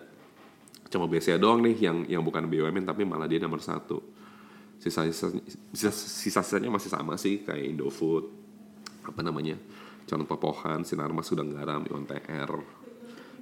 Cuma 0.86 1.10
BCA 1.10 1.36
doang 1.36 1.60
nih 1.66 1.76
yang 1.82 2.06
yang 2.06 2.22
bukan 2.22 2.46
BUMN 2.46 2.86
tapi 2.86 3.02
malah 3.02 3.26
dia 3.26 3.42
nomor 3.42 3.58
satu. 3.58 4.00
Sisa 4.78 5.08
sisa 5.10 5.90
sisanya 5.90 6.70
masih 6.70 6.92
sama 6.92 7.18
sih 7.18 7.42
kayak 7.42 7.74
Indofood 7.74 8.28
apa 9.06 9.24
namanya 9.24 9.56
Calon 10.06 10.28
Pepohan 10.28 10.84
Sinarmas 10.84 11.32
Gudang 11.32 11.50
Garam 11.50 11.82
Ion 11.88 12.04
TR 12.04 12.50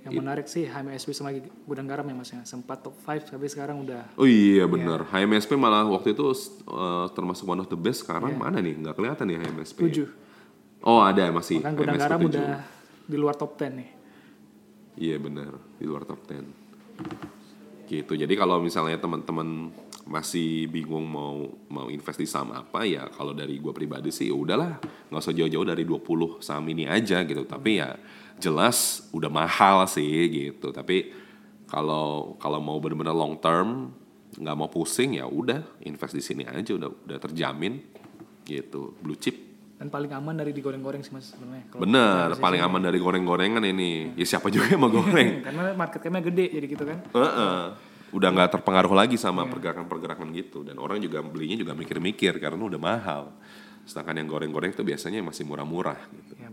Yang 0.05 0.13
menarik 0.21 0.47
sih 0.47 0.69
HMSB 0.69 1.09
sama 1.11 1.33
Gudang 1.65 1.89
Garam 1.89 2.05
ya 2.05 2.13
mas 2.13 2.29
ya. 2.29 2.45
Sempat 2.45 2.85
top 2.85 2.93
5 3.01 3.25
tapi 3.33 3.49
sekarang 3.49 3.81
udah 3.81 4.05
Oh 4.15 4.29
iya 4.29 4.69
benar. 4.69 5.09
HMSP 5.09 5.57
malah 5.57 5.89
waktu 5.89 6.13
itu 6.13 6.29
eh, 6.69 7.07
termasuk 7.17 7.49
one 7.49 7.61
of 7.61 7.69
the 7.69 7.79
best. 7.79 8.05
Sekarang 8.05 8.37
Iya. 8.37 8.39
mana 8.39 8.61
nih? 8.61 8.77
Nggak 8.77 8.95
kelihatan 9.01 9.27
ya 9.33 9.39
HMSP. 9.41 9.79
7. 9.89 10.05
Oh 10.85 11.01
ada 11.01 11.25
masih. 11.33 11.65
Kan 11.65 11.73
Gudang 11.73 11.97
HMSP 11.97 12.05
Garam 12.05 12.21
7. 12.21 12.29
udah 12.29 12.49
di 13.05 13.17
luar 13.17 13.35
top 13.35 13.57
10 13.57 13.73
nih. 13.81 13.89
Iya 14.95 15.17
benar 15.17 15.53
di 15.81 15.85
luar 15.89 16.05
top 16.05 16.21
10. 16.29 16.45
Gitu. 17.85 18.13
Jadi 18.13 18.35
kalau 18.37 18.61
misalnya 18.61 18.97
teman-teman 18.97 19.73
masih 20.05 20.69
bingung 20.69 21.09
mau 21.09 21.49
mau 21.73 21.89
invest 21.89 22.21
di 22.21 22.29
saham 22.29 22.53
apa 22.53 22.85
ya 22.85 23.09
kalau 23.09 23.33
dari 23.33 23.57
gue 23.57 23.73
pribadi 23.73 24.13
sih 24.13 24.29
ya 24.29 24.37
udahlah 24.37 24.77
nggak 25.09 25.17
usah 25.17 25.33
jauh-jauh 25.33 25.65
dari 25.65 25.89
20 25.89 26.45
saham 26.45 26.69
ini 26.69 26.85
aja 26.85 27.25
gitu 27.25 27.49
tapi 27.49 27.81
ya 27.81 27.97
jelas 28.39 29.09
udah 29.15 29.31
mahal 29.31 29.87
sih 29.87 30.31
gitu 30.31 30.75
tapi 30.75 31.15
kalau 31.71 32.37
kalau 32.39 32.59
mau 32.61 32.77
benar-benar 32.79 33.15
long 33.17 33.39
term 33.39 33.91
nggak 34.35 34.57
mau 34.59 34.67
pusing 34.71 35.19
ya 35.19 35.27
udah 35.27 35.63
invest 35.87 36.15
di 36.15 36.23
sini 36.23 36.43
aja 36.47 36.75
udah 36.75 36.91
udah 36.91 37.19
terjamin 37.23 37.83
gitu 38.45 38.95
blue 39.01 39.19
chip 39.19 39.55
Dan 39.75 39.91
paling 39.91 40.07
aman 40.15 40.39
dari 40.39 40.55
digoreng-goreng 40.55 41.03
sih 41.03 41.11
mas 41.11 41.35
sebenarnya. 41.35 41.67
Bener, 41.75 42.39
paling 42.39 42.63
aman 42.63 42.79
dari 42.79 42.95
goreng-gorengan 43.03 43.61
ini. 43.67 44.15
Ya 44.15 44.23
siapa 44.23 44.47
juga 44.47 44.71
yang 44.71 44.79
mau 44.79 44.89
goreng? 44.89 45.43
Karena 45.51 45.75
market 45.75 45.99
capnya 45.99 46.23
gede 46.23 46.47
jadi 46.47 46.67
gitu 46.71 46.85
kan. 46.87 46.99
Heeh. 47.11 47.59
Udah 48.15 48.29
nggak 48.31 48.55
terpengaruh 48.55 48.95
lagi 48.95 49.19
sama 49.19 49.43
pergerakan-pergerakan 49.51 50.31
gitu 50.31 50.63
dan 50.63 50.79
orang 50.79 51.03
juga 51.03 51.19
belinya 51.27 51.59
juga 51.59 51.75
mikir-mikir 51.75 52.39
karena 52.39 52.63
udah 52.63 52.81
mahal. 52.81 53.35
Sedangkan 53.83 54.15
yang 54.23 54.31
goreng-goreng 54.31 54.71
itu 54.71 54.87
biasanya 54.87 55.21
masih 55.27 55.43
murah-murah 55.43 55.99
gitu. 56.23 56.39
Ya. 56.39 56.49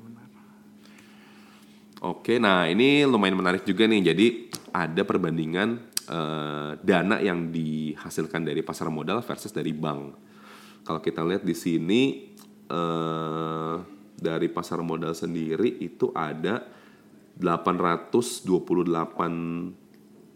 Oke, 2.02 2.42
nah 2.42 2.66
ini 2.66 3.06
lumayan 3.06 3.38
menarik 3.38 3.62
juga 3.62 3.86
nih. 3.86 4.02
Jadi 4.02 4.50
ada 4.74 5.06
perbandingan 5.06 5.70
eh, 6.10 6.72
dana 6.82 7.22
yang 7.22 7.54
dihasilkan 7.54 8.42
dari 8.42 8.66
pasar 8.66 8.90
modal 8.90 9.22
versus 9.22 9.54
dari 9.54 9.70
bank. 9.70 10.18
Kalau 10.82 10.98
kita 10.98 11.22
lihat 11.22 11.46
di 11.46 11.54
sini 11.54 12.34
eh, 12.66 13.76
dari 14.18 14.48
pasar 14.50 14.82
modal 14.82 15.14
sendiri 15.14 15.78
itu 15.78 16.10
ada 16.18 16.66
828 17.38 18.50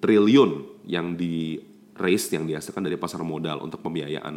triliun 0.05 0.51
yang 0.85 1.17
di 1.17 1.57
raise 1.97 2.29
yang 2.29 2.45
dihasilkan 2.45 2.85
dari 2.85 3.01
pasar 3.01 3.25
modal 3.25 3.65
untuk 3.65 3.81
pembiayaan 3.81 4.35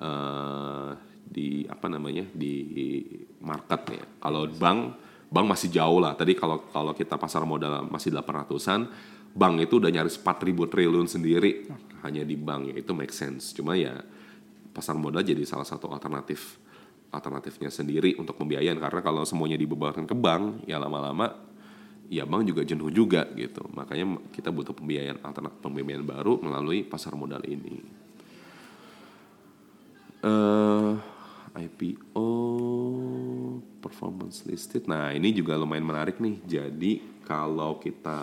eh, 0.00 0.90
di 1.28 1.68
apa 1.68 1.92
namanya 1.92 2.24
di 2.32 3.04
market 3.44 4.00
ya. 4.00 4.04
Kalau 4.16 4.48
bank 4.48 5.03
bank 5.30 5.46
masih 5.46 5.68
jauh 5.72 5.98
lah. 6.00 6.16
Tadi 6.16 6.32
kalau 6.36 6.66
kalau 6.70 6.92
kita 6.92 7.16
pasar 7.20 7.44
modal 7.44 7.86
masih 7.88 8.12
800-an, 8.12 8.88
bank 9.34 9.54
itu 9.62 9.82
udah 9.82 9.90
nyaris 9.90 10.16
4000 10.20 10.72
triliun 10.72 11.06
sendiri 11.10 11.68
hanya 12.06 12.22
di 12.22 12.36
bank 12.38 12.72
ya. 12.72 12.74
Itu 12.78 12.92
make 12.94 13.12
sense. 13.12 13.52
Cuma 13.52 13.74
ya 13.74 13.98
pasar 14.74 14.98
modal 14.98 15.22
jadi 15.22 15.42
salah 15.46 15.66
satu 15.66 15.90
alternatif 15.90 16.58
alternatifnya 17.14 17.70
sendiri 17.70 18.18
untuk 18.18 18.34
pembiayaan 18.34 18.74
karena 18.82 18.98
kalau 18.98 19.22
semuanya 19.22 19.54
dibebankan 19.54 20.02
ke 20.02 20.18
bank 20.18 20.66
ya 20.66 20.82
lama-lama 20.82 21.30
ya 22.10 22.26
bank 22.26 22.42
juga 22.50 22.66
jenuh 22.66 22.90
juga 22.90 23.30
gitu. 23.38 23.62
Makanya 23.70 24.18
kita 24.34 24.50
butuh 24.50 24.74
pembiayaan 24.74 25.22
alternatif 25.22 25.62
pembiayaan 25.62 26.04
baru 26.04 26.42
melalui 26.42 26.82
pasar 26.84 27.14
modal 27.14 27.40
ini. 27.46 28.02
eh 30.24 30.92
IPO 31.54 32.28
performance 33.84 34.48
listed. 34.48 34.88
Nah, 34.88 35.12
ini 35.12 35.36
juga 35.36 35.60
lumayan 35.60 35.84
menarik 35.84 36.16
nih. 36.16 36.40
Jadi, 36.48 36.92
kalau 37.24 37.76
kita 37.80 38.20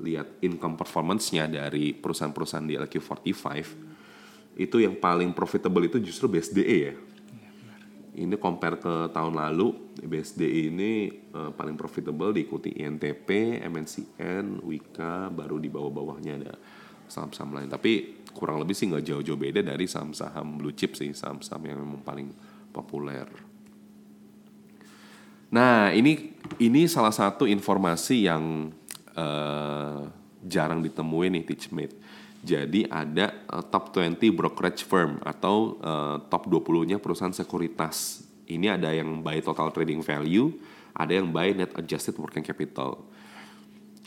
lihat 0.00 0.40
income 0.40 0.80
performance-nya 0.80 1.48
dari 1.48 1.92
perusahaan-perusahaan 1.92 2.68
di 2.68 2.80
LQ45 2.80 3.44
itu 4.58 4.76
yang 4.82 4.98
paling 4.98 5.32
profitable 5.32 5.86
itu 5.86 6.00
justru 6.00 6.26
BSDE 6.28 6.78
ya. 6.80 6.94
Ini 8.18 8.34
compare 8.42 8.82
ke 8.82 9.14
tahun 9.14 9.38
lalu, 9.38 9.94
BSDE 10.02 10.74
ini 10.74 11.06
eh, 11.08 11.50
paling 11.54 11.78
profitable 11.78 12.34
diikuti 12.34 12.74
INTP, 12.74 13.62
MNCN, 13.62 14.66
Wika, 14.66 15.30
baru 15.30 15.62
di 15.62 15.70
bawah-bawahnya 15.70 16.32
ada 16.42 16.54
saham-saham 17.06 17.54
lain. 17.54 17.70
Tapi 17.70 18.26
kurang 18.34 18.58
lebih 18.58 18.74
sih 18.74 18.90
nggak 18.90 19.06
jauh-jauh 19.06 19.38
beda 19.38 19.62
dari 19.62 19.86
saham-saham 19.86 20.58
blue 20.58 20.74
chip 20.74 20.98
sih, 20.98 21.14
saham-saham 21.14 21.62
yang 21.70 21.78
memang 21.78 22.02
paling 22.02 22.28
populer. 22.74 23.47
Nah, 25.48 25.88
ini 25.96 26.36
ini 26.60 26.84
salah 26.84 27.12
satu 27.12 27.48
informasi 27.48 28.28
yang 28.28 28.68
eh, 29.16 30.00
jarang 30.44 30.84
ditemui 30.84 31.32
nih 31.32 31.44
Teachmate. 31.48 31.96
Jadi 32.44 32.84
ada 32.86 33.32
eh, 33.32 33.64
top 33.72 33.96
20 33.96 34.28
brokerage 34.36 34.84
firm 34.84 35.16
atau 35.24 35.80
eh, 35.80 36.16
top 36.28 36.52
20-nya 36.52 37.00
perusahaan 37.00 37.32
sekuritas. 37.32 38.24
Ini 38.48 38.76
ada 38.80 38.92
yang 38.92 39.20
by 39.20 39.40
total 39.44 39.72
trading 39.72 40.00
value, 40.00 40.52
ada 40.96 41.12
yang 41.16 41.32
by 41.32 41.52
net 41.56 41.72
adjusted 41.76 42.16
working 42.20 42.44
capital. 42.44 43.08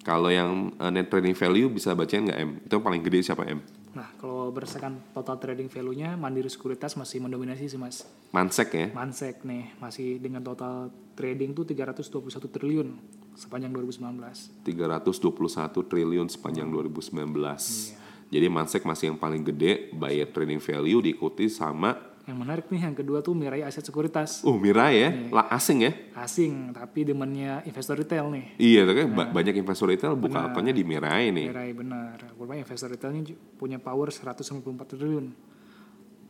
Kalau 0.06 0.30
yang 0.30 0.78
eh, 0.78 0.92
net 0.94 1.10
trading 1.10 1.34
value 1.34 1.74
bisa 1.74 1.98
bacain 1.98 2.30
nggak 2.30 2.40
M? 2.42 2.52
Itu 2.70 2.78
yang 2.78 2.86
paling 2.86 3.02
gede 3.02 3.20
siapa 3.26 3.50
M? 3.50 3.81
Nah 3.92 4.08
kalau 4.16 4.52
berdasarkan 4.56 5.12
total 5.12 5.36
trading 5.40 5.68
value-nya 5.68 6.16
Mandiri 6.16 6.48
Sekuritas 6.48 6.96
masih 6.96 7.20
mendominasi 7.20 7.68
sih 7.68 7.80
mas. 7.80 8.08
Mansek 8.32 8.72
ya? 8.72 8.88
Mansek 8.96 9.44
nih 9.44 9.76
masih 9.84 10.20
dengan 10.20 10.40
total 10.40 10.92
trading 11.20 11.52
tuh 11.52 11.68
321 11.68 12.48
triliun 12.48 12.96
sepanjang 13.36 13.72
2019. 13.76 14.64
321 14.64 15.92
triliun 15.92 16.28
sepanjang 16.32 16.68
2019. 16.72 18.32
Jadi 18.32 18.48
Mansek 18.48 18.88
masih 18.88 19.12
yang 19.12 19.20
paling 19.20 19.44
gede 19.44 19.92
by 19.92 20.24
trading 20.32 20.64
value 20.64 21.04
diikuti 21.04 21.52
sama 21.52 22.11
Yang 22.22 22.38
menarik 22.38 22.66
nih 22.70 22.82
yang 22.86 22.94
kedua 22.94 23.20
tuh 23.20 23.34
Mirai 23.34 23.66
Aset 23.66 23.82
Sekuritas. 23.82 24.46
uh 24.46 24.54
Mirai 24.54 24.94
ya, 24.96 25.10
lah 25.34 25.50
asing 25.50 25.82
ya. 25.82 25.92
Asing 26.14 26.70
tapi 26.70 27.02
demennya 27.02 27.66
investor 27.66 27.98
retail 27.98 28.30
nih. 28.30 28.46
Iya, 28.62 28.86
tapi 28.86 28.98
kan 29.02 29.10
ba- 29.12 29.30
banyak 29.34 29.58
investor 29.58 29.90
retail 29.90 30.14
buka 30.14 30.46
akunnya 30.46 30.70
di 30.70 30.86
Mirai 30.86 31.34
nih. 31.34 31.50
Mirai 31.50 31.72
benar. 31.74 32.22
Berapa 32.38 32.54
investor 32.56 32.94
retailnya 32.94 33.34
ju- 33.34 33.40
punya 33.58 33.82
power 33.82 34.14
194 34.14 34.62
triliun. 34.86 35.34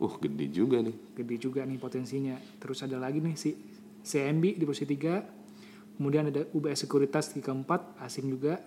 Uh, 0.00 0.14
gede 0.18 0.48
juga 0.48 0.80
nih. 0.80 0.96
Gede 1.12 1.36
juga 1.36 1.60
nih 1.62 1.76
potensinya. 1.76 2.34
Terus 2.56 2.80
ada 2.80 2.96
lagi 2.96 3.20
nih 3.20 3.36
si 3.36 3.52
CMB 4.02 4.56
di 4.56 4.64
posisi 4.64 4.88
3. 4.88 6.00
Kemudian 6.00 6.32
ada 6.32 6.42
UBS 6.50 6.88
Sekuritas 6.88 7.30
di 7.30 7.38
keempat, 7.38 8.00
asing 8.00 8.26
juga. 8.26 8.58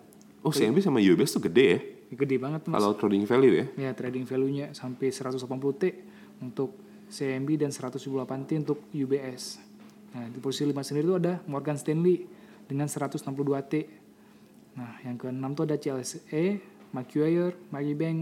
Oh, 0.46 0.54
CMB 0.54 0.78
sama 0.78 1.02
UBS 1.02 1.34
tuh 1.34 1.50
gede 1.50 1.66
ya. 1.66 1.80
Gede 2.14 2.38
banget 2.38 2.70
mas. 2.70 2.78
Kalau 2.78 2.94
trading 2.94 3.26
value 3.26 3.54
ya. 3.58 3.66
Ya 3.82 3.92
trading 3.92 4.24
value-nya 4.24 4.72
sampai 4.72 5.10
180 5.10 5.42
T 5.74 5.84
untuk 6.38 6.85
CMB 7.10 7.50
dan 7.62 7.72
178 7.72 8.48
T 8.48 8.50
untuk 8.62 8.80
UBS. 8.92 9.62
Nah 10.16 10.32
di 10.32 10.40
posisi 10.40 10.66
5 10.68 10.80
sendiri 10.82 11.06
itu 11.12 11.16
ada 11.20 11.44
Morgan 11.46 11.76
Stanley 11.76 12.26
dengan 12.66 12.88
162 12.88 13.26
T. 13.68 13.74
Nah 14.76 15.00
yang 15.04 15.16
keenam 15.20 15.52
tuh 15.54 15.68
ada 15.68 15.76
CLSE, 15.76 16.60
Macquarie, 16.96 17.56
Maybank, 17.72 18.20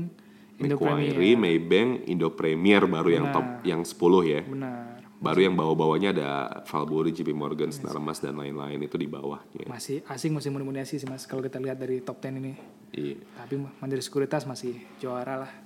Indo 0.61 0.77
Premier. 0.77 1.37
Maybank, 1.37 1.89
Indo 2.09 2.29
Premier 2.33 2.81
baru 2.85 3.09
yang 3.09 3.25
top 3.33 3.47
yang 3.65 3.81
10 3.81 3.93
ya. 4.25 4.41
Benar. 4.45 5.01
Baru 5.23 5.39
yang 5.39 5.55
bawah-bawahnya 5.55 6.11
ada 6.11 6.29
Valbury, 6.67 7.15
JP 7.15 7.31
Morgan, 7.31 7.71
Snarmas 7.71 8.19
dan 8.19 8.35
lain-lain 8.35 8.75
itu 8.83 8.99
di 8.99 9.07
bawahnya. 9.07 9.71
Masih 9.71 10.03
asing 10.11 10.35
masih 10.35 10.51
mendominasi 10.51 10.99
sih 10.99 11.07
mas 11.07 11.23
kalau 11.23 11.39
kita 11.39 11.63
lihat 11.63 11.79
dari 11.79 12.03
top 12.03 12.19
10 12.19 12.43
ini. 12.43 12.59
Iya. 12.91 13.23
Tapi 13.39 13.55
Mandiri 13.79 14.03
Sekuritas 14.03 14.43
masih 14.43 14.83
juara 14.99 15.47
lah. 15.47 15.62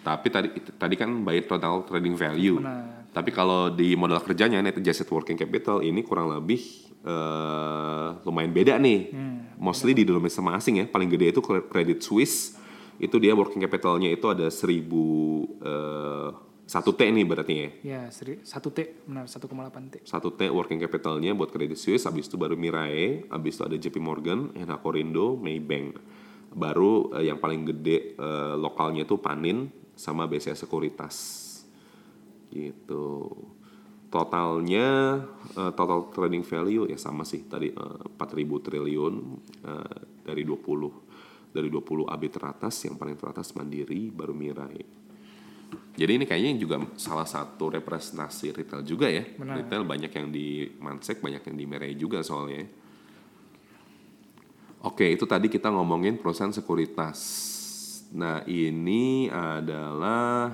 Tapi 0.00 0.26
tadi 0.32 0.48
tadi 0.80 0.94
kan 0.96 1.20
by 1.20 1.44
total 1.44 1.84
trading 1.84 2.16
value. 2.16 2.56
Benar. 2.60 3.10
Tapi 3.10 3.30
kalau 3.34 3.68
di 3.74 3.98
modal 3.98 4.22
kerjanya 4.22 4.62
net 4.62 4.78
adjusted 4.78 5.10
working 5.10 5.36
capital 5.36 5.82
ini 5.82 6.00
kurang 6.06 6.30
lebih 6.30 6.62
eh, 7.02 8.08
lumayan 8.24 8.54
beda 8.54 8.78
nih. 8.78 9.12
Mostly 9.60 9.92
di 9.92 10.08
domain 10.08 10.32
sama 10.32 10.56
asing 10.56 10.80
ya. 10.80 10.86
Paling 10.88 11.10
gede 11.10 11.36
itu 11.36 11.42
Credit 11.44 12.00
Suisse. 12.00 12.56
Itu 13.00 13.16
dia 13.20 13.32
working 13.36 13.60
capitalnya 13.60 14.08
itu 14.12 14.24
ada 14.28 14.48
1000 14.48 14.88
eh, 15.60 16.28
1 16.70 16.86
T 16.86 17.00
nih 17.02 17.26
berarti 17.26 17.54
ya. 17.58 17.68
Ya 17.82 18.02
1 18.06 18.46
T 18.46 18.78
benar 19.02 19.26
1,8 19.26 19.50
T. 19.90 19.94
1 20.06 20.38
T 20.38 20.40
working 20.54 20.78
capitalnya 20.78 21.34
buat 21.34 21.50
Credit 21.50 21.74
Suisse, 21.74 22.06
habis 22.06 22.30
itu 22.30 22.38
baru 22.38 22.54
Mirae, 22.54 23.26
habis 23.26 23.58
itu 23.58 23.66
ada 23.66 23.74
JP 23.74 23.98
Morgan, 23.98 24.54
Enaco 24.54 24.94
Rindo, 24.94 25.34
Maybank. 25.34 25.98
Baru 26.54 27.10
eh, 27.18 27.26
yang 27.26 27.42
paling 27.42 27.66
gede 27.66 28.14
eh, 28.14 28.54
lokalnya 28.54 29.02
itu 29.02 29.18
Panin 29.18 29.79
sama 30.00 30.24
BCA 30.24 30.56
Sekuritas. 30.56 31.16
Gitu. 32.48 33.28
Totalnya 34.08 35.20
eh, 35.54 35.72
total 35.76 36.08
trading 36.08 36.42
value 36.42 36.88
ya 36.88 36.96
sama 36.96 37.28
sih 37.28 37.44
tadi 37.44 37.68
eh, 37.68 38.00
4000 38.16 38.64
triliun 38.64 39.14
eh, 39.68 39.96
dari 40.24 40.42
20 40.42 41.52
dari 41.52 41.68
20 41.68 42.08
AB 42.08 42.22
teratas 42.32 42.74
yang 42.88 42.96
paling 42.96 43.20
teratas 43.20 43.52
Mandiri 43.52 44.08
baru 44.08 44.32
Mirae. 44.32 45.00
Jadi 45.70 46.12
ini 46.16 46.24
kayaknya 46.26 46.58
juga 46.58 46.76
salah 46.98 47.26
satu 47.26 47.70
representasi 47.70 48.54
retail 48.54 48.82
juga 48.82 49.06
ya. 49.06 49.22
Benar. 49.22 49.62
Retail 49.62 49.82
banyak 49.86 50.10
yang 50.10 50.28
di 50.32 50.66
Mansek, 50.80 51.22
banyak 51.22 51.42
yang 51.46 51.56
di 51.58 51.64
Merei 51.66 51.94
juga 51.94 52.22
soalnya. 52.24 52.66
Oke, 54.80 55.12
itu 55.12 55.28
tadi 55.28 55.52
kita 55.52 55.68
ngomongin 55.68 56.16
perusahaan 56.16 56.54
sekuritas. 56.54 57.18
Nah, 58.10 58.42
ini 58.50 59.30
adalah 59.30 60.50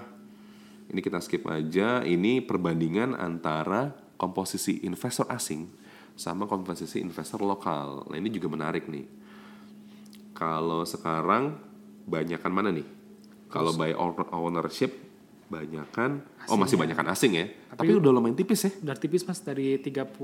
ini 0.92 1.01
kita 1.01 1.19
skip 1.25 1.49
aja. 1.49 2.05
Ini 2.05 2.45
perbandingan 2.45 3.16
antara 3.16 3.97
komposisi 4.21 4.85
investor 4.85 5.29
asing 5.33 5.69
sama 6.16 6.49
komposisi 6.49 7.01
investor 7.01 7.40
lokal. 7.45 8.09
Nah, 8.09 8.16
ini 8.16 8.29
juga 8.33 8.49
menarik 8.49 8.88
nih. 8.88 9.05
Kalau 10.37 10.85
sekarang 10.85 11.57
banyakan 12.05 12.53
mana 12.53 12.69
nih? 12.73 12.87
Kalau 13.49 13.73
by 13.73 13.97
owner- 13.97 14.33
ownership 14.37 15.07
banyakan 15.47 16.27
oh 16.51 16.59
masih 16.59 16.75
banyakan 16.75 17.07
asing 17.14 17.38
ya. 17.38 17.47
Tapi, 17.71 17.95
udah 17.95 18.11
lumayan 18.11 18.35
tipis 18.35 18.66
ya. 18.66 18.71
Udah 18.83 18.99
tipis 18.99 19.23
mas 19.23 19.38
dari 19.38 19.79
35 19.79 20.19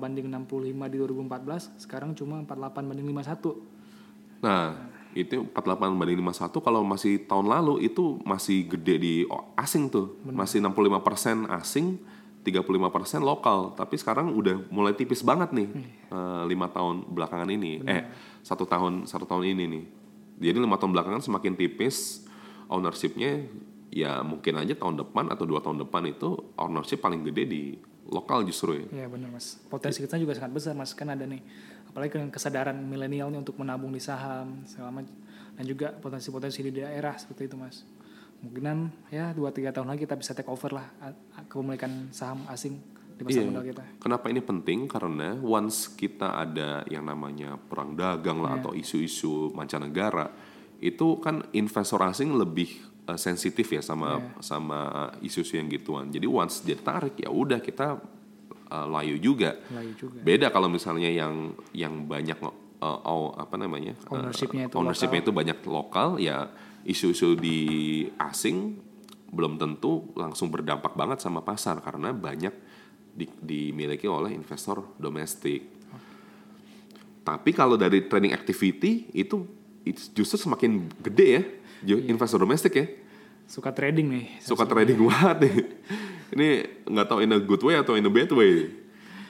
banding 0.00 0.26
65 0.32 0.88
di 0.88 0.96
2014 0.96 1.84
sekarang 1.84 2.16
cuma 2.16 2.40
48 2.40 2.88
banding 2.88 3.06
51. 3.12 3.60
Nah, 4.40 4.93
itu 5.14 5.46
48 5.54 5.94
banding 5.94 6.18
51 6.18 6.58
kalau 6.58 6.82
masih 6.82 7.22
tahun 7.24 7.46
lalu 7.46 7.86
itu 7.86 8.18
masih 8.26 8.66
gede 8.66 8.94
di 8.98 9.14
asing 9.54 9.86
tuh. 9.88 10.18
Masih 10.26 10.58
65% 10.58 11.46
asing, 11.54 12.02
35% 12.44 13.24
lokal, 13.24 13.72
tapi 13.78 13.94
sekarang 13.96 14.34
udah 14.34 14.68
mulai 14.68 14.92
tipis 14.92 15.24
banget 15.24 15.54
nih 15.54 15.68
eh, 16.12 16.42
lima 16.50 16.68
tahun 16.68 17.08
belakangan 17.08 17.48
ini. 17.48 17.80
Eh 17.86 18.04
satu 18.44 18.68
tahun 18.68 19.08
satu 19.08 19.24
tahun 19.24 19.56
ini 19.56 19.64
nih. 19.70 19.84
Jadi 20.50 20.58
lima 20.60 20.76
tahun 20.76 20.92
belakangan 20.92 21.22
semakin 21.22 21.54
tipis 21.54 22.26
ownershipnya 22.68 23.46
ya 23.94 24.26
mungkin 24.26 24.58
aja 24.58 24.74
tahun 24.74 24.98
depan 25.06 25.30
atau 25.30 25.46
dua 25.46 25.62
tahun 25.62 25.86
depan 25.86 26.02
itu 26.10 26.34
ownership 26.58 26.98
paling 26.98 27.22
gede 27.22 27.44
di 27.46 27.62
lokal 28.10 28.44
justru 28.44 28.84
ya. 28.84 28.86
Iya 28.92 29.06
benar 29.08 29.32
mas. 29.32 29.56
Potensi 29.70 30.04
kita 30.04 30.20
juga 30.20 30.36
sangat 30.36 30.52
besar 30.52 30.76
mas. 30.76 30.92
Kan 30.92 31.08
ada 31.08 31.24
nih, 31.24 31.40
apalagi 31.94 32.18
dengan 32.18 32.34
kesadaran 32.34 32.74
milenial 32.74 33.30
nih 33.30 33.38
untuk 33.38 33.54
menabung 33.54 33.94
di 33.94 34.02
saham 34.02 34.66
segala 34.66 34.98
macam. 34.98 35.14
Dan 35.54 35.62
juga 35.70 35.94
potensi-potensi 35.94 36.66
di 36.66 36.74
daerah 36.74 37.14
seperti 37.14 37.46
itu 37.46 37.54
mas. 37.54 37.86
Mungkinan 38.42 39.06
ya 39.14 39.30
dua 39.30 39.54
tiga 39.54 39.70
tahun 39.70 39.94
lagi 39.94 40.02
kita 40.02 40.18
bisa 40.18 40.34
take 40.34 40.50
over 40.50 40.74
lah 40.74 40.90
kepemilikan 41.46 42.10
saham 42.10 42.42
asing 42.50 42.82
di 43.14 43.22
pasar 43.22 43.46
Iya. 43.46 43.48
modal 43.54 43.64
kita. 43.70 43.82
Kenapa 44.02 44.26
ini 44.26 44.42
penting? 44.42 44.90
Karena 44.90 45.38
once 45.38 45.86
kita 45.94 46.34
ada 46.34 46.82
yang 46.90 47.06
namanya 47.06 47.54
perang 47.54 47.94
dagang 47.94 48.42
lah 48.42 48.58
atau 48.58 48.74
isu-isu 48.74 49.54
mancanegara, 49.54 50.34
itu 50.82 51.22
kan 51.22 51.46
investor 51.54 52.02
asing 52.02 52.34
lebih 52.34 52.74
eh, 53.06 53.14
sensitif 53.14 53.70
ya 53.70 53.78
sama 53.78 54.34
sama 54.42 55.14
isu-isu 55.22 55.54
yang 55.54 55.70
gituan. 55.70 56.10
Jadi 56.10 56.26
once 56.26 56.66
dia 56.66 56.74
tarik 56.74 57.22
ya 57.22 57.30
udah 57.30 57.62
kita 57.62 58.02
eh, 58.74 58.86
layu 58.90 59.16
juga. 59.16 59.54
Layu 59.70 59.94
juga. 59.94 60.18
Beda 60.20 60.50
kalau 60.50 60.66
misalnya 60.66 61.06
yang 61.06 61.54
yang 61.70 62.04
banyak 62.04 62.34
eh, 62.34 62.50
oh, 62.82 63.30
apa 63.32 63.54
namanya 63.54 63.94
eh, 63.94 64.10
Ownership-nya 64.10 64.66
itu 64.66 64.74
ownership-nya 64.74 65.20
itu 65.20 65.30
banyak 65.30 65.58
lokal 65.64 66.18
ya 66.18 66.50
isu-isu 66.82 67.32
di 67.34 67.58
asing 68.18 68.76
belum 69.30 69.56
tentu 69.56 70.10
langsung 70.14 70.46
berdampak 70.46 70.92
banget 70.92 71.18
sama 71.18 71.40
pasar 71.40 71.78
karena 71.78 72.10
banyak 72.10 72.52
di- 73.10 73.30
dimiliki 73.40 74.04
oleh 74.04 74.30
investor 74.30 74.94
domestik. 74.96 75.70
Tapi 77.24 77.50
kalau 77.50 77.74
dari 77.74 78.04
trading 78.04 78.30
activity 78.30 79.08
itu 79.10 79.48
justru 80.12 80.36
semakin 80.36 80.86
gede 81.00 81.26
ya 81.26 81.42
ju- 81.86 82.04
investor 82.04 82.36
domestik 82.36 82.74
ya 82.74 82.86
Suka 83.44 83.72
trading 83.72 84.08
nih. 84.08 84.26
suka 84.40 84.64
trading 84.64 85.00
banget 85.08 85.36
nih. 85.44 85.56
Ini 86.34 86.48
nggak 86.90 87.06
tahu 87.06 87.18
in 87.22 87.32
a 87.32 87.38
good 87.38 87.62
way 87.62 87.78
atau 87.78 87.94
in 87.94 88.04
a 88.04 88.12
bad 88.12 88.30
way. 88.34 88.82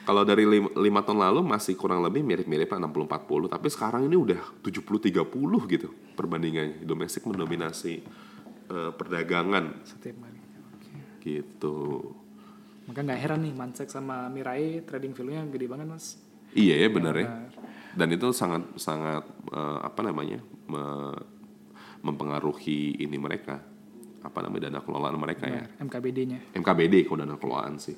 Kalau 0.05 0.21
dari 0.21 0.45
lima, 0.45 0.69
lima 0.77 1.01
tahun 1.01 1.17
lalu 1.17 1.41
masih 1.41 1.73
kurang 1.73 2.05
lebih 2.05 2.21
mirip-mirip 2.21 2.69
60-40, 2.69 3.49
tapi 3.49 3.67
sekarang 3.73 4.05
ini 4.05 4.13
udah 4.13 4.37
70-30 4.61 5.09
gitu 5.65 5.89
perbandingannya. 6.13 6.85
Domestik 6.85 7.25
mendominasi 7.25 8.05
eh, 8.69 8.91
perdagangan 8.93 9.81
Setiap 9.81 10.17
hari. 10.21 10.39
Oke. 10.77 10.93
gitu. 11.25 11.77
Maka 12.85 13.01
nggak 13.01 13.17
heran 13.17 13.41
nih 13.41 13.53
Mansek 13.57 13.89
sama 13.89 14.29
Mirai 14.29 14.85
trading 14.85 15.17
value-nya 15.17 15.41
gede 15.49 15.65
banget 15.65 15.87
mas. 15.89 16.21
Iya 16.53 16.85
ya 16.85 16.89
benar 16.93 17.15
ya. 17.17 17.27
Dan 17.97 18.13
itu 18.13 18.29
sangat 18.29 18.61
sangat 18.77 19.25
eh, 19.49 19.79
apa 19.81 20.05
namanya 20.05 20.37
me- 20.69 21.21
mempengaruhi 22.05 23.01
ini 23.01 23.17
mereka 23.17 23.57
apa 24.25 24.39
namanya 24.41 24.73
dana 24.73 24.81
kelolaan 24.81 25.15
mereka 25.21 25.45
ya. 25.45 25.63
MKBD-nya. 25.79 26.57
MKBD 26.57 27.05
kalau 27.05 27.21
dana 27.21 27.37
kelolaan 27.37 27.77
sih. 27.77 27.97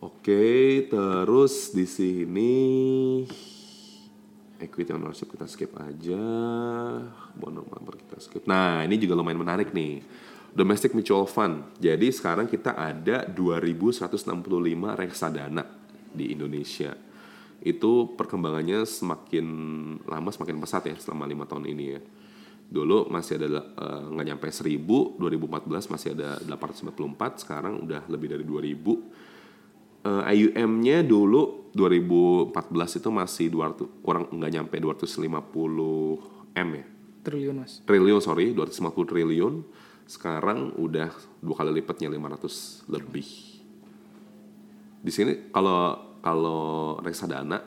Oke, 0.00 0.88
terus 0.88 1.76
di 1.76 1.84
sini 1.84 2.52
equity 4.56 4.96
ownership 4.96 5.28
kita 5.28 5.44
skip 5.44 5.76
aja, 5.76 6.24
bond 7.36 7.56
number 7.60 8.00
kita 8.00 8.16
skip. 8.16 8.48
Nah, 8.48 8.80
ini 8.84 8.96
juga 8.96 9.16
lumayan 9.16 9.40
menarik 9.44 9.72
nih. 9.76 10.00
Domestic 10.56 10.96
mutual 10.96 11.28
fund. 11.28 11.62
Jadi 11.78 12.10
sekarang 12.10 12.48
kita 12.48 12.74
ada 12.74 13.28
2165 13.28 14.24
reksadana 14.96 15.62
di 16.10 16.32
Indonesia. 16.32 16.96
Itu 17.60 18.16
perkembangannya 18.16 18.88
semakin 18.88 19.46
lama 20.08 20.30
semakin 20.32 20.56
pesat 20.58 20.82
ya 20.88 20.96
selama 20.96 21.28
lima 21.28 21.44
tahun 21.44 21.68
ini 21.70 21.84
ya. 21.92 22.00
Dulu 22.70 23.10
masih 23.10 23.42
ada 23.42 23.66
eh, 23.66 24.02
nggak 24.14 24.26
nyampe 24.30 24.46
1000, 24.46 25.18
2014 25.18 25.90
masih 25.90 26.08
ada 26.14 26.38
894, 26.46 27.42
sekarang 27.42 27.82
udah 27.82 28.06
lebih 28.06 28.30
dari 28.30 28.46
2000. 28.46 30.06
Eh, 30.06 30.22
AUM-nya 30.30 31.02
dulu 31.02 31.74
2014 31.74 33.02
itu 33.02 33.08
masih 33.10 33.46
200 33.50 34.02
kurang 34.06 34.30
nggak 34.30 34.52
nyampe 34.54 34.76
250 34.78 36.54
M 36.54 36.68
ya. 36.78 36.86
Triliun 37.20 37.56
mas. 37.58 37.82
Triliun 37.84 38.22
sorry, 38.22 38.54
250 38.54 39.10
triliun. 39.10 39.54
Sekarang 40.06 40.74
udah 40.78 41.10
dua 41.38 41.54
kali 41.54 41.82
lipatnya 41.82 42.10
500 42.10 42.86
lebih. 42.90 43.28
Di 45.02 45.12
sini 45.12 45.50
kalau 45.50 45.98
kalau 46.20 46.96
reksadana 47.00 47.58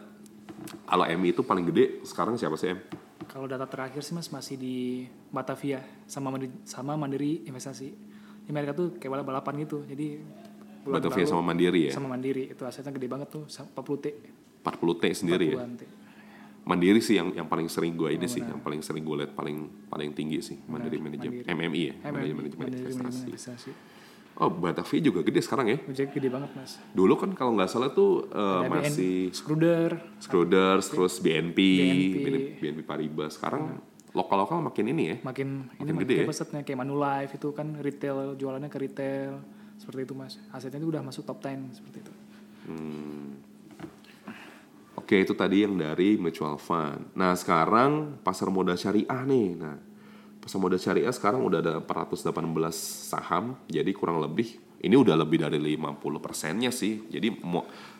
kalau 0.87 1.05
MI 1.09 1.33
itu 1.33 1.41
paling 1.43 1.65
gede 1.69 2.05
sekarang 2.05 2.37
siapa 2.37 2.55
sih 2.55 2.71
M? 2.71 2.79
Kalau 3.27 3.45
data 3.47 3.65
terakhir 3.67 4.01
sih 4.03 4.13
mas 4.13 4.29
masih 4.29 4.55
di 4.55 5.07
Batavia 5.31 5.81
sama 6.07 6.29
Mandiri, 6.33 6.53
sama 6.63 6.93
Mandiri 6.95 7.47
Investasi. 7.47 7.89
Di 8.43 8.51
mereka 8.51 8.75
tuh 8.75 8.99
kayak 8.99 9.11
balap 9.19 9.25
balapan 9.27 9.63
gitu. 9.63 9.87
Jadi 9.87 10.19
bulan 10.83 10.99
Batavia 10.99 11.23
lalu 11.23 11.31
sama 11.31 11.43
Mandiri 11.43 11.81
ya. 11.87 11.91
sama 11.95 12.07
Mandiri 12.11 12.43
itu 12.51 12.63
asetnya 12.67 12.91
gede 12.91 13.07
banget 13.07 13.27
tuh 13.31 13.47
40 13.47 14.03
T. 14.03 14.05
40 14.63 15.01
T 15.01 15.03
sendiri 15.15 15.45
ya. 15.55 15.57
40-an 15.63 15.73
T. 15.79 15.83
Mandiri 16.63 16.99
sih 17.03 17.19
yang 17.19 17.35
yang 17.35 17.47
paling 17.51 17.67
sering 17.67 17.91
gue 17.99 18.15
ini 18.15 18.23
sih, 18.23 18.39
yang 18.39 18.63
paling 18.63 18.79
sering 18.79 19.03
gue 19.03 19.15
lihat 19.19 19.35
paling 19.35 19.87
paling 19.91 20.15
tinggi 20.15 20.39
sih 20.39 20.55
Mandiri 20.63 20.95
Manajemen 20.95 21.43
MMI 21.43 21.81
ya, 21.91 21.93
Mandiri 22.07 22.35
Manajemen 22.35 22.65
Mandiri 22.71 22.83
Investasi. 22.87 23.23
Investasi. 23.27 23.71
Oh 24.33 24.49
Batavia 24.49 24.97
juga 24.97 25.21
gede 25.21 25.45
sekarang 25.45 25.67
ya. 25.69 25.77
Jadi 25.93 26.09
gede 26.09 26.29
banget 26.33 26.49
mas. 26.57 26.81
Dulu 26.89 27.13
kan 27.21 27.37
kalau 27.37 27.53
nggak 27.53 27.69
salah 27.69 27.93
tuh 27.93 28.25
Ada 28.33 28.65
masih 28.65 29.29
BN, 29.29 29.37
Skruder, 29.37 29.89
Scruders, 30.17 30.85
terus 30.89 31.21
BNP, 31.21 31.57
BNP. 31.57 32.15
BNP, 32.17 32.47
BNP 32.57 32.79
Paribas. 32.81 33.37
Sekarang 33.37 33.77
lokal-lokal 34.13 34.61
makin 34.61 34.89
ini 34.89 35.03
ya. 35.09 35.15
makin 35.21 35.69
ini 35.77 35.85
Makin 35.85 35.85
makin 35.85 35.95
gede 36.05 36.15
ya? 36.21 36.25
pesatnya 36.29 36.61
kayak 36.65 36.79
Manulife 36.81 37.33
itu 37.37 37.49
kan 37.53 37.77
retail 37.81 38.37
jualannya 38.37 38.69
ke 38.69 38.77
retail 38.81 39.41
seperti 39.77 40.05
itu 40.05 40.13
mas. 40.17 40.41
Asetnya 40.49 40.81
itu 40.81 40.89
udah 40.89 41.01
masuk 41.05 41.25
top 41.25 41.41
10 41.41 41.69
seperti 41.73 41.97
itu. 42.01 42.13
Oke, 44.93 45.19
itu 45.19 45.35
tadi 45.35 45.67
yang 45.67 45.75
dari 45.75 46.15
mutual 46.15 46.55
fund. 46.55 47.11
Nah, 47.17 47.35
sekarang 47.35 48.23
pasar 48.23 48.47
modal 48.47 48.79
syariah 48.79 49.21
nih. 49.27 49.47
Nah, 49.59 49.75
pasar 50.43 50.59
modal 50.59 50.75
syariah 50.75 51.15
sekarang 51.15 51.39
udah 51.47 51.63
ada 51.63 51.73
418 51.79 52.35
saham, 53.07 53.55
jadi 53.71 53.87
kurang 53.95 54.19
lebih 54.19 54.59
ini 54.83 54.99
udah 54.99 55.15
lebih 55.15 55.39
dari 55.39 55.55
50 55.79 56.19
persennya 56.19 56.67
sih. 56.67 57.07
Jadi 57.07 57.39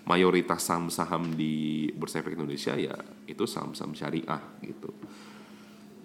mayoritas 0.04 0.68
saham-saham 0.68 1.32
di 1.32 1.88
Bursa 1.96 2.20
Efek 2.20 2.36
Indonesia 2.36 2.76
ya 2.76 2.92
itu 3.24 3.48
saham-saham 3.48 3.96
syariah 3.96 4.44
gitu. 4.60 4.92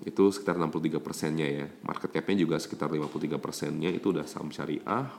Itu 0.06 0.30
sekitar 0.30 0.54
63 0.54 1.02
persennya 1.02 1.46
ya. 1.50 1.66
Market 1.82 2.14
cap-nya 2.14 2.38
juga 2.38 2.62
sekitar 2.62 2.94
53 2.94 3.42
persennya 3.42 3.90
itu 3.90 4.14
udah 4.14 4.22
saham 4.22 4.54
syariah. 4.54 5.10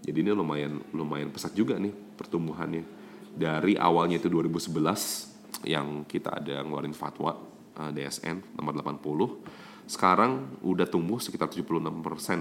Jadi 0.00 0.16
ini 0.16 0.32
lumayan 0.32 0.80
lumayan 0.96 1.28
pesat 1.28 1.52
juga 1.52 1.76
nih 1.76 1.92
pertumbuhannya. 1.92 3.04
Dari 3.36 3.76
awalnya 3.76 4.16
itu 4.16 4.32
2011 4.32 5.68
yang 5.68 6.08
kita 6.08 6.40
ada 6.40 6.64
ngeluarin 6.64 6.96
fatwa 6.96 7.36
eh, 7.76 7.92
DSN 7.92 8.56
nomor 8.56 8.80
80. 8.80 9.65
Sekarang 9.86 10.58
udah 10.66 10.90
tumbuh 10.90 11.22
sekitar 11.22 11.46
76% 11.46 11.78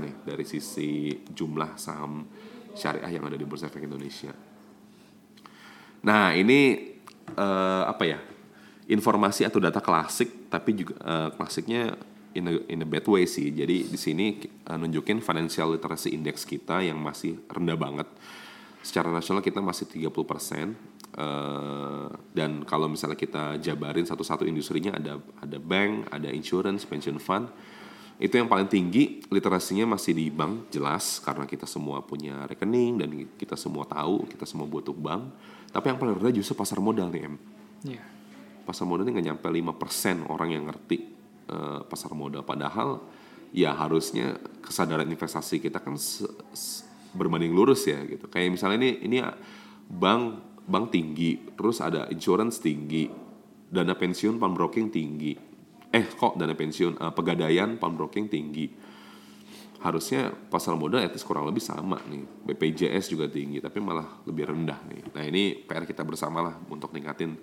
nih 0.01 0.13
dari 0.25 0.45
sisi 0.49 1.13
jumlah 1.29 1.77
saham 1.77 2.25
syariah 2.73 3.21
yang 3.21 3.29
ada 3.29 3.37
di 3.37 3.45
Bursa 3.45 3.69
Efek 3.69 3.85
Indonesia. 3.85 4.33
Nah, 6.05 6.33
ini 6.33 6.93
eh, 7.33 7.83
apa 7.85 8.03
ya? 8.05 8.19
Informasi 8.85 9.41
atau 9.41 9.57
data 9.57 9.81
klasik 9.81 10.49
tapi 10.49 10.77
juga 10.77 10.93
eh, 11.01 11.29
klasiknya 11.33 11.97
in 12.37 12.45
a, 12.49 12.53
in 12.69 12.81
a 12.81 12.87
bad 12.89 13.05
way 13.09 13.25
sih. 13.25 13.49
Jadi 13.49 13.89
di 13.89 13.97
sini 13.97 14.37
eh, 14.41 14.77
nunjukin 14.77 15.21
financial 15.21 15.73
literacy 15.77 16.13
index 16.13 16.45
kita 16.45 16.81
yang 16.81 16.97
masih 16.97 17.41
rendah 17.49 17.77
banget. 17.77 18.09
Secara 18.85 19.09
nasional 19.09 19.41
kita 19.41 19.65
masih 19.65 19.89
30% 19.89 20.94
eh, 21.15 22.07
dan 22.35 22.67
kalau 22.67 22.91
misalnya 22.91 23.15
kita 23.15 23.57
jabarin 23.63 24.03
satu-satu 24.03 24.43
industrinya 24.45 24.95
ada 24.95 25.17
ada 25.39 25.57
bank, 25.57 26.11
ada 26.11 26.29
insurance, 26.29 26.83
pension 26.83 27.17
fund. 27.17 27.49
Itu 28.15 28.39
yang 28.39 28.47
paling 28.47 28.71
tinggi 28.71 29.19
literasinya 29.27 29.99
masih 29.99 30.15
di 30.15 30.31
bank 30.31 30.71
jelas 30.71 31.19
karena 31.19 31.43
kita 31.43 31.67
semua 31.67 31.99
punya 31.99 32.47
rekening 32.47 32.95
dan 32.95 33.09
kita 33.35 33.59
semua 33.59 33.83
tahu, 33.83 34.23
kita 34.31 34.47
semua 34.47 34.63
butuh 34.63 34.95
bank. 34.95 35.35
Tapi 35.75 35.91
yang 35.91 35.99
paling 35.99 36.15
rendah 36.15 36.31
justru 36.31 36.55
pasar 36.55 36.79
modal 36.79 37.11
nih 37.11 37.27
Em 37.27 37.35
Iya. 37.85 38.01
pasar 38.65 38.89
modal 38.89 39.05
ini 39.05 39.21
nggak 39.21 39.27
nyampe 39.29 39.47
5% 39.51 40.25
orang 40.25 40.49
yang 40.49 40.63
ngerti 40.65 40.97
eh, 41.45 41.81
pasar 41.85 42.17
modal 42.17 42.41
padahal 42.41 43.05
ya 43.53 43.77
harusnya 43.77 44.41
kesadaran 44.65 45.05
investasi 45.05 45.61
kita 45.61 45.77
kan 45.77 45.93
berbanding 47.13 47.53
lurus 47.53 47.85
ya 47.85 48.01
gitu 48.03 48.25
kayak 48.27 48.51
misalnya 48.51 48.81
ini 48.81 48.89
ini 49.05 49.17
bank 49.87 50.54
bank 50.65 50.93
tinggi 50.93 51.53
terus 51.53 51.77
ada 51.81 52.09
insurance 52.09 52.57
tinggi 52.57 53.25
dana 53.69 53.93
pensiun 53.97 54.37
pawnbroking 54.37 54.87
tinggi. 54.93 55.33
Eh 55.89 56.05
kok 56.11 56.39
dana 56.39 56.53
pensiun 56.53 56.99
eh, 57.01 57.13
pegadaian 57.13 57.77
pawnbroking 57.77 58.27
tinggi? 58.29 58.67
Harusnya 59.85 60.33
pasar 60.33 60.73
modal 60.73 61.03
etis 61.05 61.21
kurang 61.21 61.45
lebih 61.45 61.61
sama 61.61 62.01
nih. 62.09 62.25
BPJS 62.49 63.13
juga 63.13 63.29
tinggi 63.29 63.61
tapi 63.61 63.77
malah 63.83 64.25
lebih 64.25 64.49
rendah 64.49 64.79
nih. 64.89 65.01
Nah 65.13 65.23
ini 65.27 65.43
PR 65.61 65.85
kita 65.85 66.01
bersama 66.01 66.41
lah 66.41 66.55
untuk 66.71 66.89
ningkatin 66.89 67.37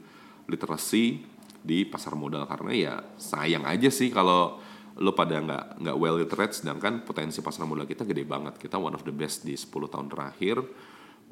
literasi 0.50 1.22
di 1.62 1.87
pasar 1.87 2.18
modal. 2.18 2.48
Karena 2.50 2.72
ya 2.74 2.94
sayang 3.14 3.62
aja 3.62 3.92
sih 3.92 4.11
kalau 4.11 4.58
lo 4.92 5.16
pada 5.16 5.40
nggak 5.40 5.80
nggak 5.80 5.96
well 5.96 6.20
literate 6.20 6.52
sedangkan 6.52 7.00
potensi 7.06 7.40
pasar 7.40 7.64
modal 7.64 7.87
kita 7.87 8.02
gede 8.02 8.26
banget. 8.26 8.58
Kita 8.58 8.74
one 8.74 8.98
of 8.98 9.06
the 9.06 9.14
best 9.14 9.46
di 9.46 9.54
10 9.54 9.70
tahun 9.87 10.11
terakhir. 10.11 10.58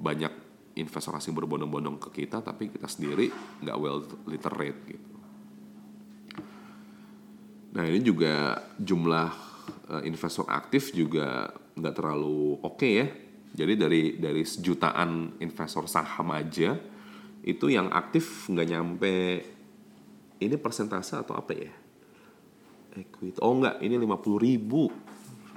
Banyak 0.00 0.49
investor 0.78 1.16
asing 1.18 1.34
berbondong-bondong 1.34 1.98
ke 1.98 2.22
kita 2.22 2.44
tapi 2.44 2.70
kita 2.70 2.86
sendiri 2.86 3.30
nggak 3.62 3.76
well 3.80 4.06
literate 4.28 4.80
gitu. 4.86 5.10
Nah 7.70 7.84
ini 7.86 8.00
juga 8.02 8.58
jumlah 8.78 9.28
uh, 9.90 10.02
investor 10.02 10.46
aktif 10.50 10.90
juga 10.94 11.50
nggak 11.74 11.94
terlalu 11.94 12.58
oke 12.62 12.76
okay 12.78 12.92
ya. 13.02 13.06
Jadi 13.50 13.72
dari 13.74 14.02
dari 14.14 14.42
sejutaan 14.46 15.42
investor 15.42 15.90
saham 15.90 16.30
aja 16.30 16.78
itu 17.42 17.66
yang 17.66 17.90
aktif 17.90 18.46
nggak 18.46 18.68
nyampe 18.70 19.14
ini 20.38 20.56
persentase 20.56 21.18
atau 21.18 21.34
apa 21.34 21.52
ya? 21.54 21.72
Equity. 22.94 23.38
Oh 23.42 23.54
enggak 23.54 23.82
ini 23.82 23.98
50 23.98 24.46
ribu. 24.46 24.90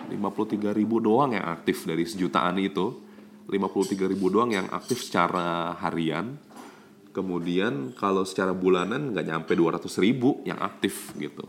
53 0.04 0.76
ribu 0.76 1.00
doang 1.00 1.32
yang 1.32 1.48
aktif 1.48 1.88
dari 1.88 2.04
sejutaan 2.04 2.60
itu 2.60 3.00
53 3.48 4.12
ribu 4.12 4.32
doang 4.32 4.52
yang 4.52 4.68
aktif 4.72 5.04
secara 5.04 5.76
harian. 5.84 6.40
Kemudian 7.14 7.94
kalau 7.94 8.26
secara 8.26 8.58
bulanan 8.58 9.14
nggak 9.14 9.26
nyampe 9.28 9.54
200 9.54 9.86
ribu 10.02 10.42
yang 10.48 10.58
aktif 10.58 11.14
gitu. 11.20 11.46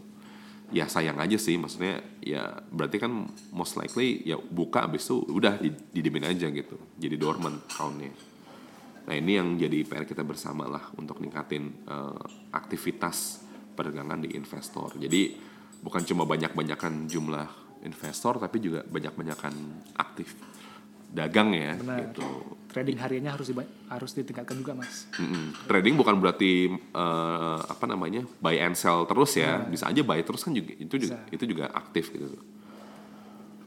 Ya 0.75 0.91
sayang 0.91 1.17
aja 1.23 1.39
sih 1.39 1.55
maksudnya 1.57 2.03
ya 2.21 2.61
berarti 2.69 2.99
kan 2.99 3.31
most 3.55 3.79
likely 3.79 4.21
ya 4.27 4.37
buka 4.37 4.85
abis 4.85 5.07
itu 5.09 5.25
udah 5.25 5.57
didimin 5.95 6.29
aja 6.29 6.51
gitu. 6.53 6.77
Jadi 7.01 7.15
dormant 7.17 7.65
accountnya. 7.71 8.13
Nah 9.05 9.15
ini 9.15 9.41
yang 9.41 9.57
jadi 9.57 9.85
PR 9.85 10.05
kita 10.05 10.25
bersama 10.25 10.69
lah 10.69 10.85
untuk 11.01 11.21
ningkatin 11.21 11.89
uh, 11.89 12.21
aktivitas 12.53 13.45
perdagangan 13.73 14.25
di 14.25 14.37
investor. 14.37 14.97
Jadi 15.01 15.37
bukan 15.81 16.03
cuma 16.05 16.29
banyak-banyakan 16.29 17.09
jumlah 17.09 17.49
investor 17.85 18.41
tapi 18.41 18.61
juga 18.61 18.81
banyak-banyakan 18.85 19.55
aktif 20.01 20.33
dagang 21.15 21.55
ya 21.55 21.79
Benar. 21.79 22.11
gitu. 22.11 22.59
Trading 22.75 22.99
hariannya 22.99 23.31
harus 23.31 23.47
di, 23.47 23.55
harus 23.87 24.11
ditingkatkan 24.19 24.59
juga 24.59 24.75
mas. 24.75 25.07
Mm-hmm. 25.15 25.71
Trading 25.71 25.95
bukan 25.95 26.15
berarti 26.19 26.75
uh, 26.91 27.63
apa 27.63 27.87
namanya 27.87 28.27
buy 28.43 28.59
and 28.59 28.75
sell 28.75 29.07
terus 29.07 29.39
ya, 29.39 29.63
nah. 29.63 29.71
bisa 29.71 29.87
aja 29.87 30.03
buy 30.03 30.19
terus 30.27 30.43
kan 30.43 30.51
juga 30.51 30.75
itu 30.75 30.95
juga 30.99 31.23
bisa. 31.23 31.31
itu 31.31 31.45
juga 31.47 31.65
aktif 31.71 32.11
gitu. 32.11 32.35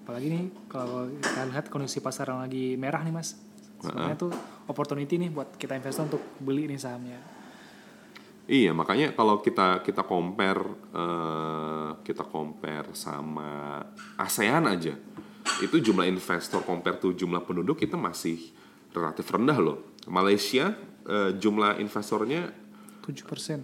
Apalagi 0.03 0.27
nih 0.27 0.43
kalau 0.67 1.07
kita 1.07 1.41
lihat 1.47 1.65
kondisi 1.71 2.03
pasar 2.03 2.35
yang 2.35 2.43
lagi 2.43 2.75
merah 2.75 2.99
nih 3.07 3.15
mas, 3.15 3.39
sebenarnya 3.79 4.19
uh-huh. 4.19 4.23
tuh 4.27 4.31
opportunity 4.67 5.15
nih 5.15 5.31
buat 5.31 5.55
kita 5.55 5.79
investor 5.79 6.11
untuk 6.11 6.23
beli 6.43 6.67
nih 6.67 6.79
sahamnya. 6.79 7.19
Iya, 8.47 8.71
makanya 8.71 9.11
kalau 9.11 9.43
kita 9.43 9.83
kita 9.83 10.07
compare 10.07 10.63
uh, 10.95 11.99
kita 11.99 12.23
compare 12.23 12.95
sama 12.95 13.83
ASEAN 14.15 14.63
aja, 14.71 14.95
itu 15.63 15.77
jumlah 15.81 16.05
investor 16.05 16.61
compare 16.63 17.01
tuh 17.01 17.13
jumlah 17.17 17.41
penduduk 17.43 17.81
kita 17.81 17.95
masih 17.99 18.53
relatif 18.93 19.25
rendah 19.29 19.57
loh. 19.59 19.77
Malaysia 20.07 20.73
uh, 21.07 21.31
jumlah 21.35 21.81
investornya 21.81 22.51
7 23.03 23.23
persen. 23.23 23.59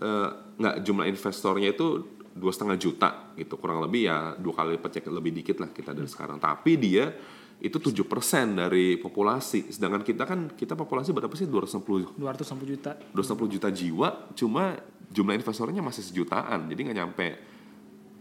Uh, 0.00 0.32
nggak 0.56 0.82
jumlah 0.82 1.06
investornya 1.06 1.70
itu 1.76 2.18
dua 2.30 2.54
setengah 2.54 2.78
juta 2.80 3.10
gitu 3.36 3.58
kurang 3.60 3.84
lebih 3.84 4.06
ya 4.08 4.32
dua 4.38 4.54
kali 4.54 4.78
lipat 4.78 5.02
lebih 5.12 5.34
dikit 5.42 5.60
lah 5.60 5.70
kita 5.70 5.92
dari 5.92 6.08
hmm. 6.08 6.14
sekarang. 6.14 6.38
Tapi 6.40 6.72
dia 6.80 7.12
itu 7.60 7.76
tujuh 7.76 8.08
persen 8.08 8.56
dari 8.56 8.96
populasi. 8.96 9.68
Sedangkan 9.68 10.00
kita 10.00 10.24
kan 10.24 10.48
kita 10.56 10.72
populasi 10.72 11.12
berapa 11.12 11.32
sih? 11.36 11.44
260 11.44 12.16
260 12.16 12.72
juta. 12.72 12.96
260 13.12 13.54
juta 13.60 13.68
jiwa, 13.68 14.08
cuma 14.32 14.80
jumlah 15.12 15.36
investornya 15.36 15.84
masih 15.84 16.00
sejutaan. 16.08 16.72
Jadi 16.72 16.80
nggak 16.88 16.98
nyampe 16.98 17.26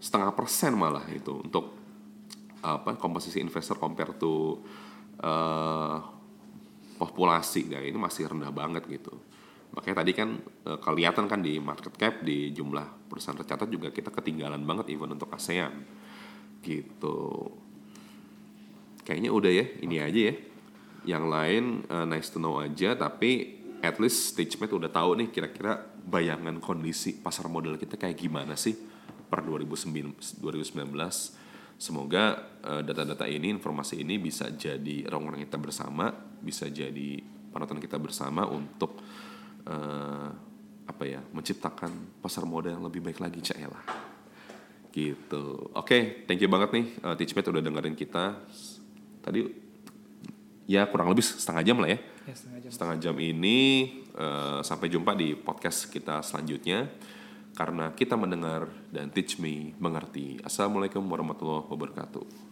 setengah 0.03 0.35
persen 0.35 0.75
malah 0.75 1.07
itu 1.11 1.39
untuk 1.39 1.78
apa 2.63 2.99
komposisi 2.99 3.39
investor 3.39 3.79
compare 3.79 4.15
to 4.19 4.59
uh, 5.23 5.97
populasi. 6.99 7.71
Nah, 7.71 7.83
ini 7.83 7.95
masih 7.95 8.27
rendah 8.27 8.51
banget 8.51 8.83
gitu. 8.91 9.15
Makanya 9.75 10.03
tadi 10.03 10.11
kan 10.11 10.29
uh, 10.67 10.79
kelihatan 10.81 11.29
kan 11.29 11.39
di 11.39 11.61
market 11.61 11.93
cap 11.95 12.25
di 12.25 12.51
jumlah 12.51 13.09
perusahaan 13.09 13.37
tercatat 13.37 13.69
juga 13.69 13.93
kita 13.93 14.09
ketinggalan 14.09 14.61
banget 14.65 14.93
even 14.93 15.13
untuk 15.13 15.29
ASEAN 15.33 15.71
gitu 16.59 17.49
kayaknya 19.07 19.31
udah 19.31 19.51
ya 19.51 19.65
ini 19.81 19.97
aja 19.97 20.21
ya 20.29 20.35
yang 21.07 21.25
lain 21.31 21.87
uh, 21.87 22.05
nice 22.05 22.29
to 22.29 22.37
know 22.37 22.59
aja 22.59 22.93
tapi 22.93 23.57
at 23.79 23.97
least 23.97 24.35
StageMate 24.35 24.75
udah 24.75 24.91
tahu 24.91 25.17
nih 25.17 25.31
kira-kira 25.31 25.79
bayangan 26.03 26.59
kondisi 26.59 27.15
pasar 27.17 27.47
modal 27.47 27.79
kita 27.79 27.95
kayak 27.95 28.19
gimana 28.19 28.59
sih 28.59 28.75
per 29.29 29.41
2019 29.41 30.43
semoga 31.79 32.35
uh, 32.59 32.83
data-data 32.83 33.23
ini 33.23 33.55
informasi 33.55 34.03
ini 34.03 34.19
bisa 34.19 34.51
jadi 34.51 35.07
orang-orang 35.07 35.47
kita 35.47 35.55
bersama 35.55 36.11
bisa 36.43 36.67
jadi 36.67 37.23
panutan 37.49 37.79
kita 37.79 37.95
bersama 37.95 38.43
untuk 38.51 38.99
uh, 39.63 40.29
apa 40.83 41.03
ya 41.07 41.23
menciptakan 41.31 42.19
pasar 42.19 42.43
modal 42.43 42.75
yang 42.75 42.83
lebih 42.83 42.99
baik 42.99 43.23
lagi 43.23 43.39
cak 43.39 43.57
lah 43.63 43.83
gitu 44.91 45.71
oke 45.71 45.87
okay, 45.87 46.01
thank 46.27 46.43
you 46.43 46.51
banget 46.51 46.75
nih 46.75 46.85
uh, 46.99 47.15
Teachmate 47.15 47.47
udah 47.47 47.63
dengerin 47.63 47.95
kita 47.95 48.43
tadi 49.23 49.47
ya 50.69 50.85
kurang 50.85 51.09
lebih 51.09 51.25
setengah 51.25 51.63
jam 51.65 51.77
lah 51.81 51.89
ya. 51.89 51.99
ya 52.29 52.33
setengah 52.35 52.59
jam. 52.61 52.69
Setengah 52.69 52.97
jam 53.01 53.15
ini 53.17 53.57
uh, 54.13 54.61
sampai 54.61 54.91
jumpa 54.91 55.17
di 55.17 55.33
podcast 55.33 55.89
kita 55.89 56.21
selanjutnya 56.21 56.85
karena 57.59 57.91
kita 57.91 58.15
mendengar 58.15 58.71
dan 58.87 59.11
teach 59.11 59.35
me 59.35 59.75
mengerti. 59.83 60.39
Assalamualaikum 60.39 61.03
warahmatullahi 61.03 61.67
wabarakatuh. 61.67 62.48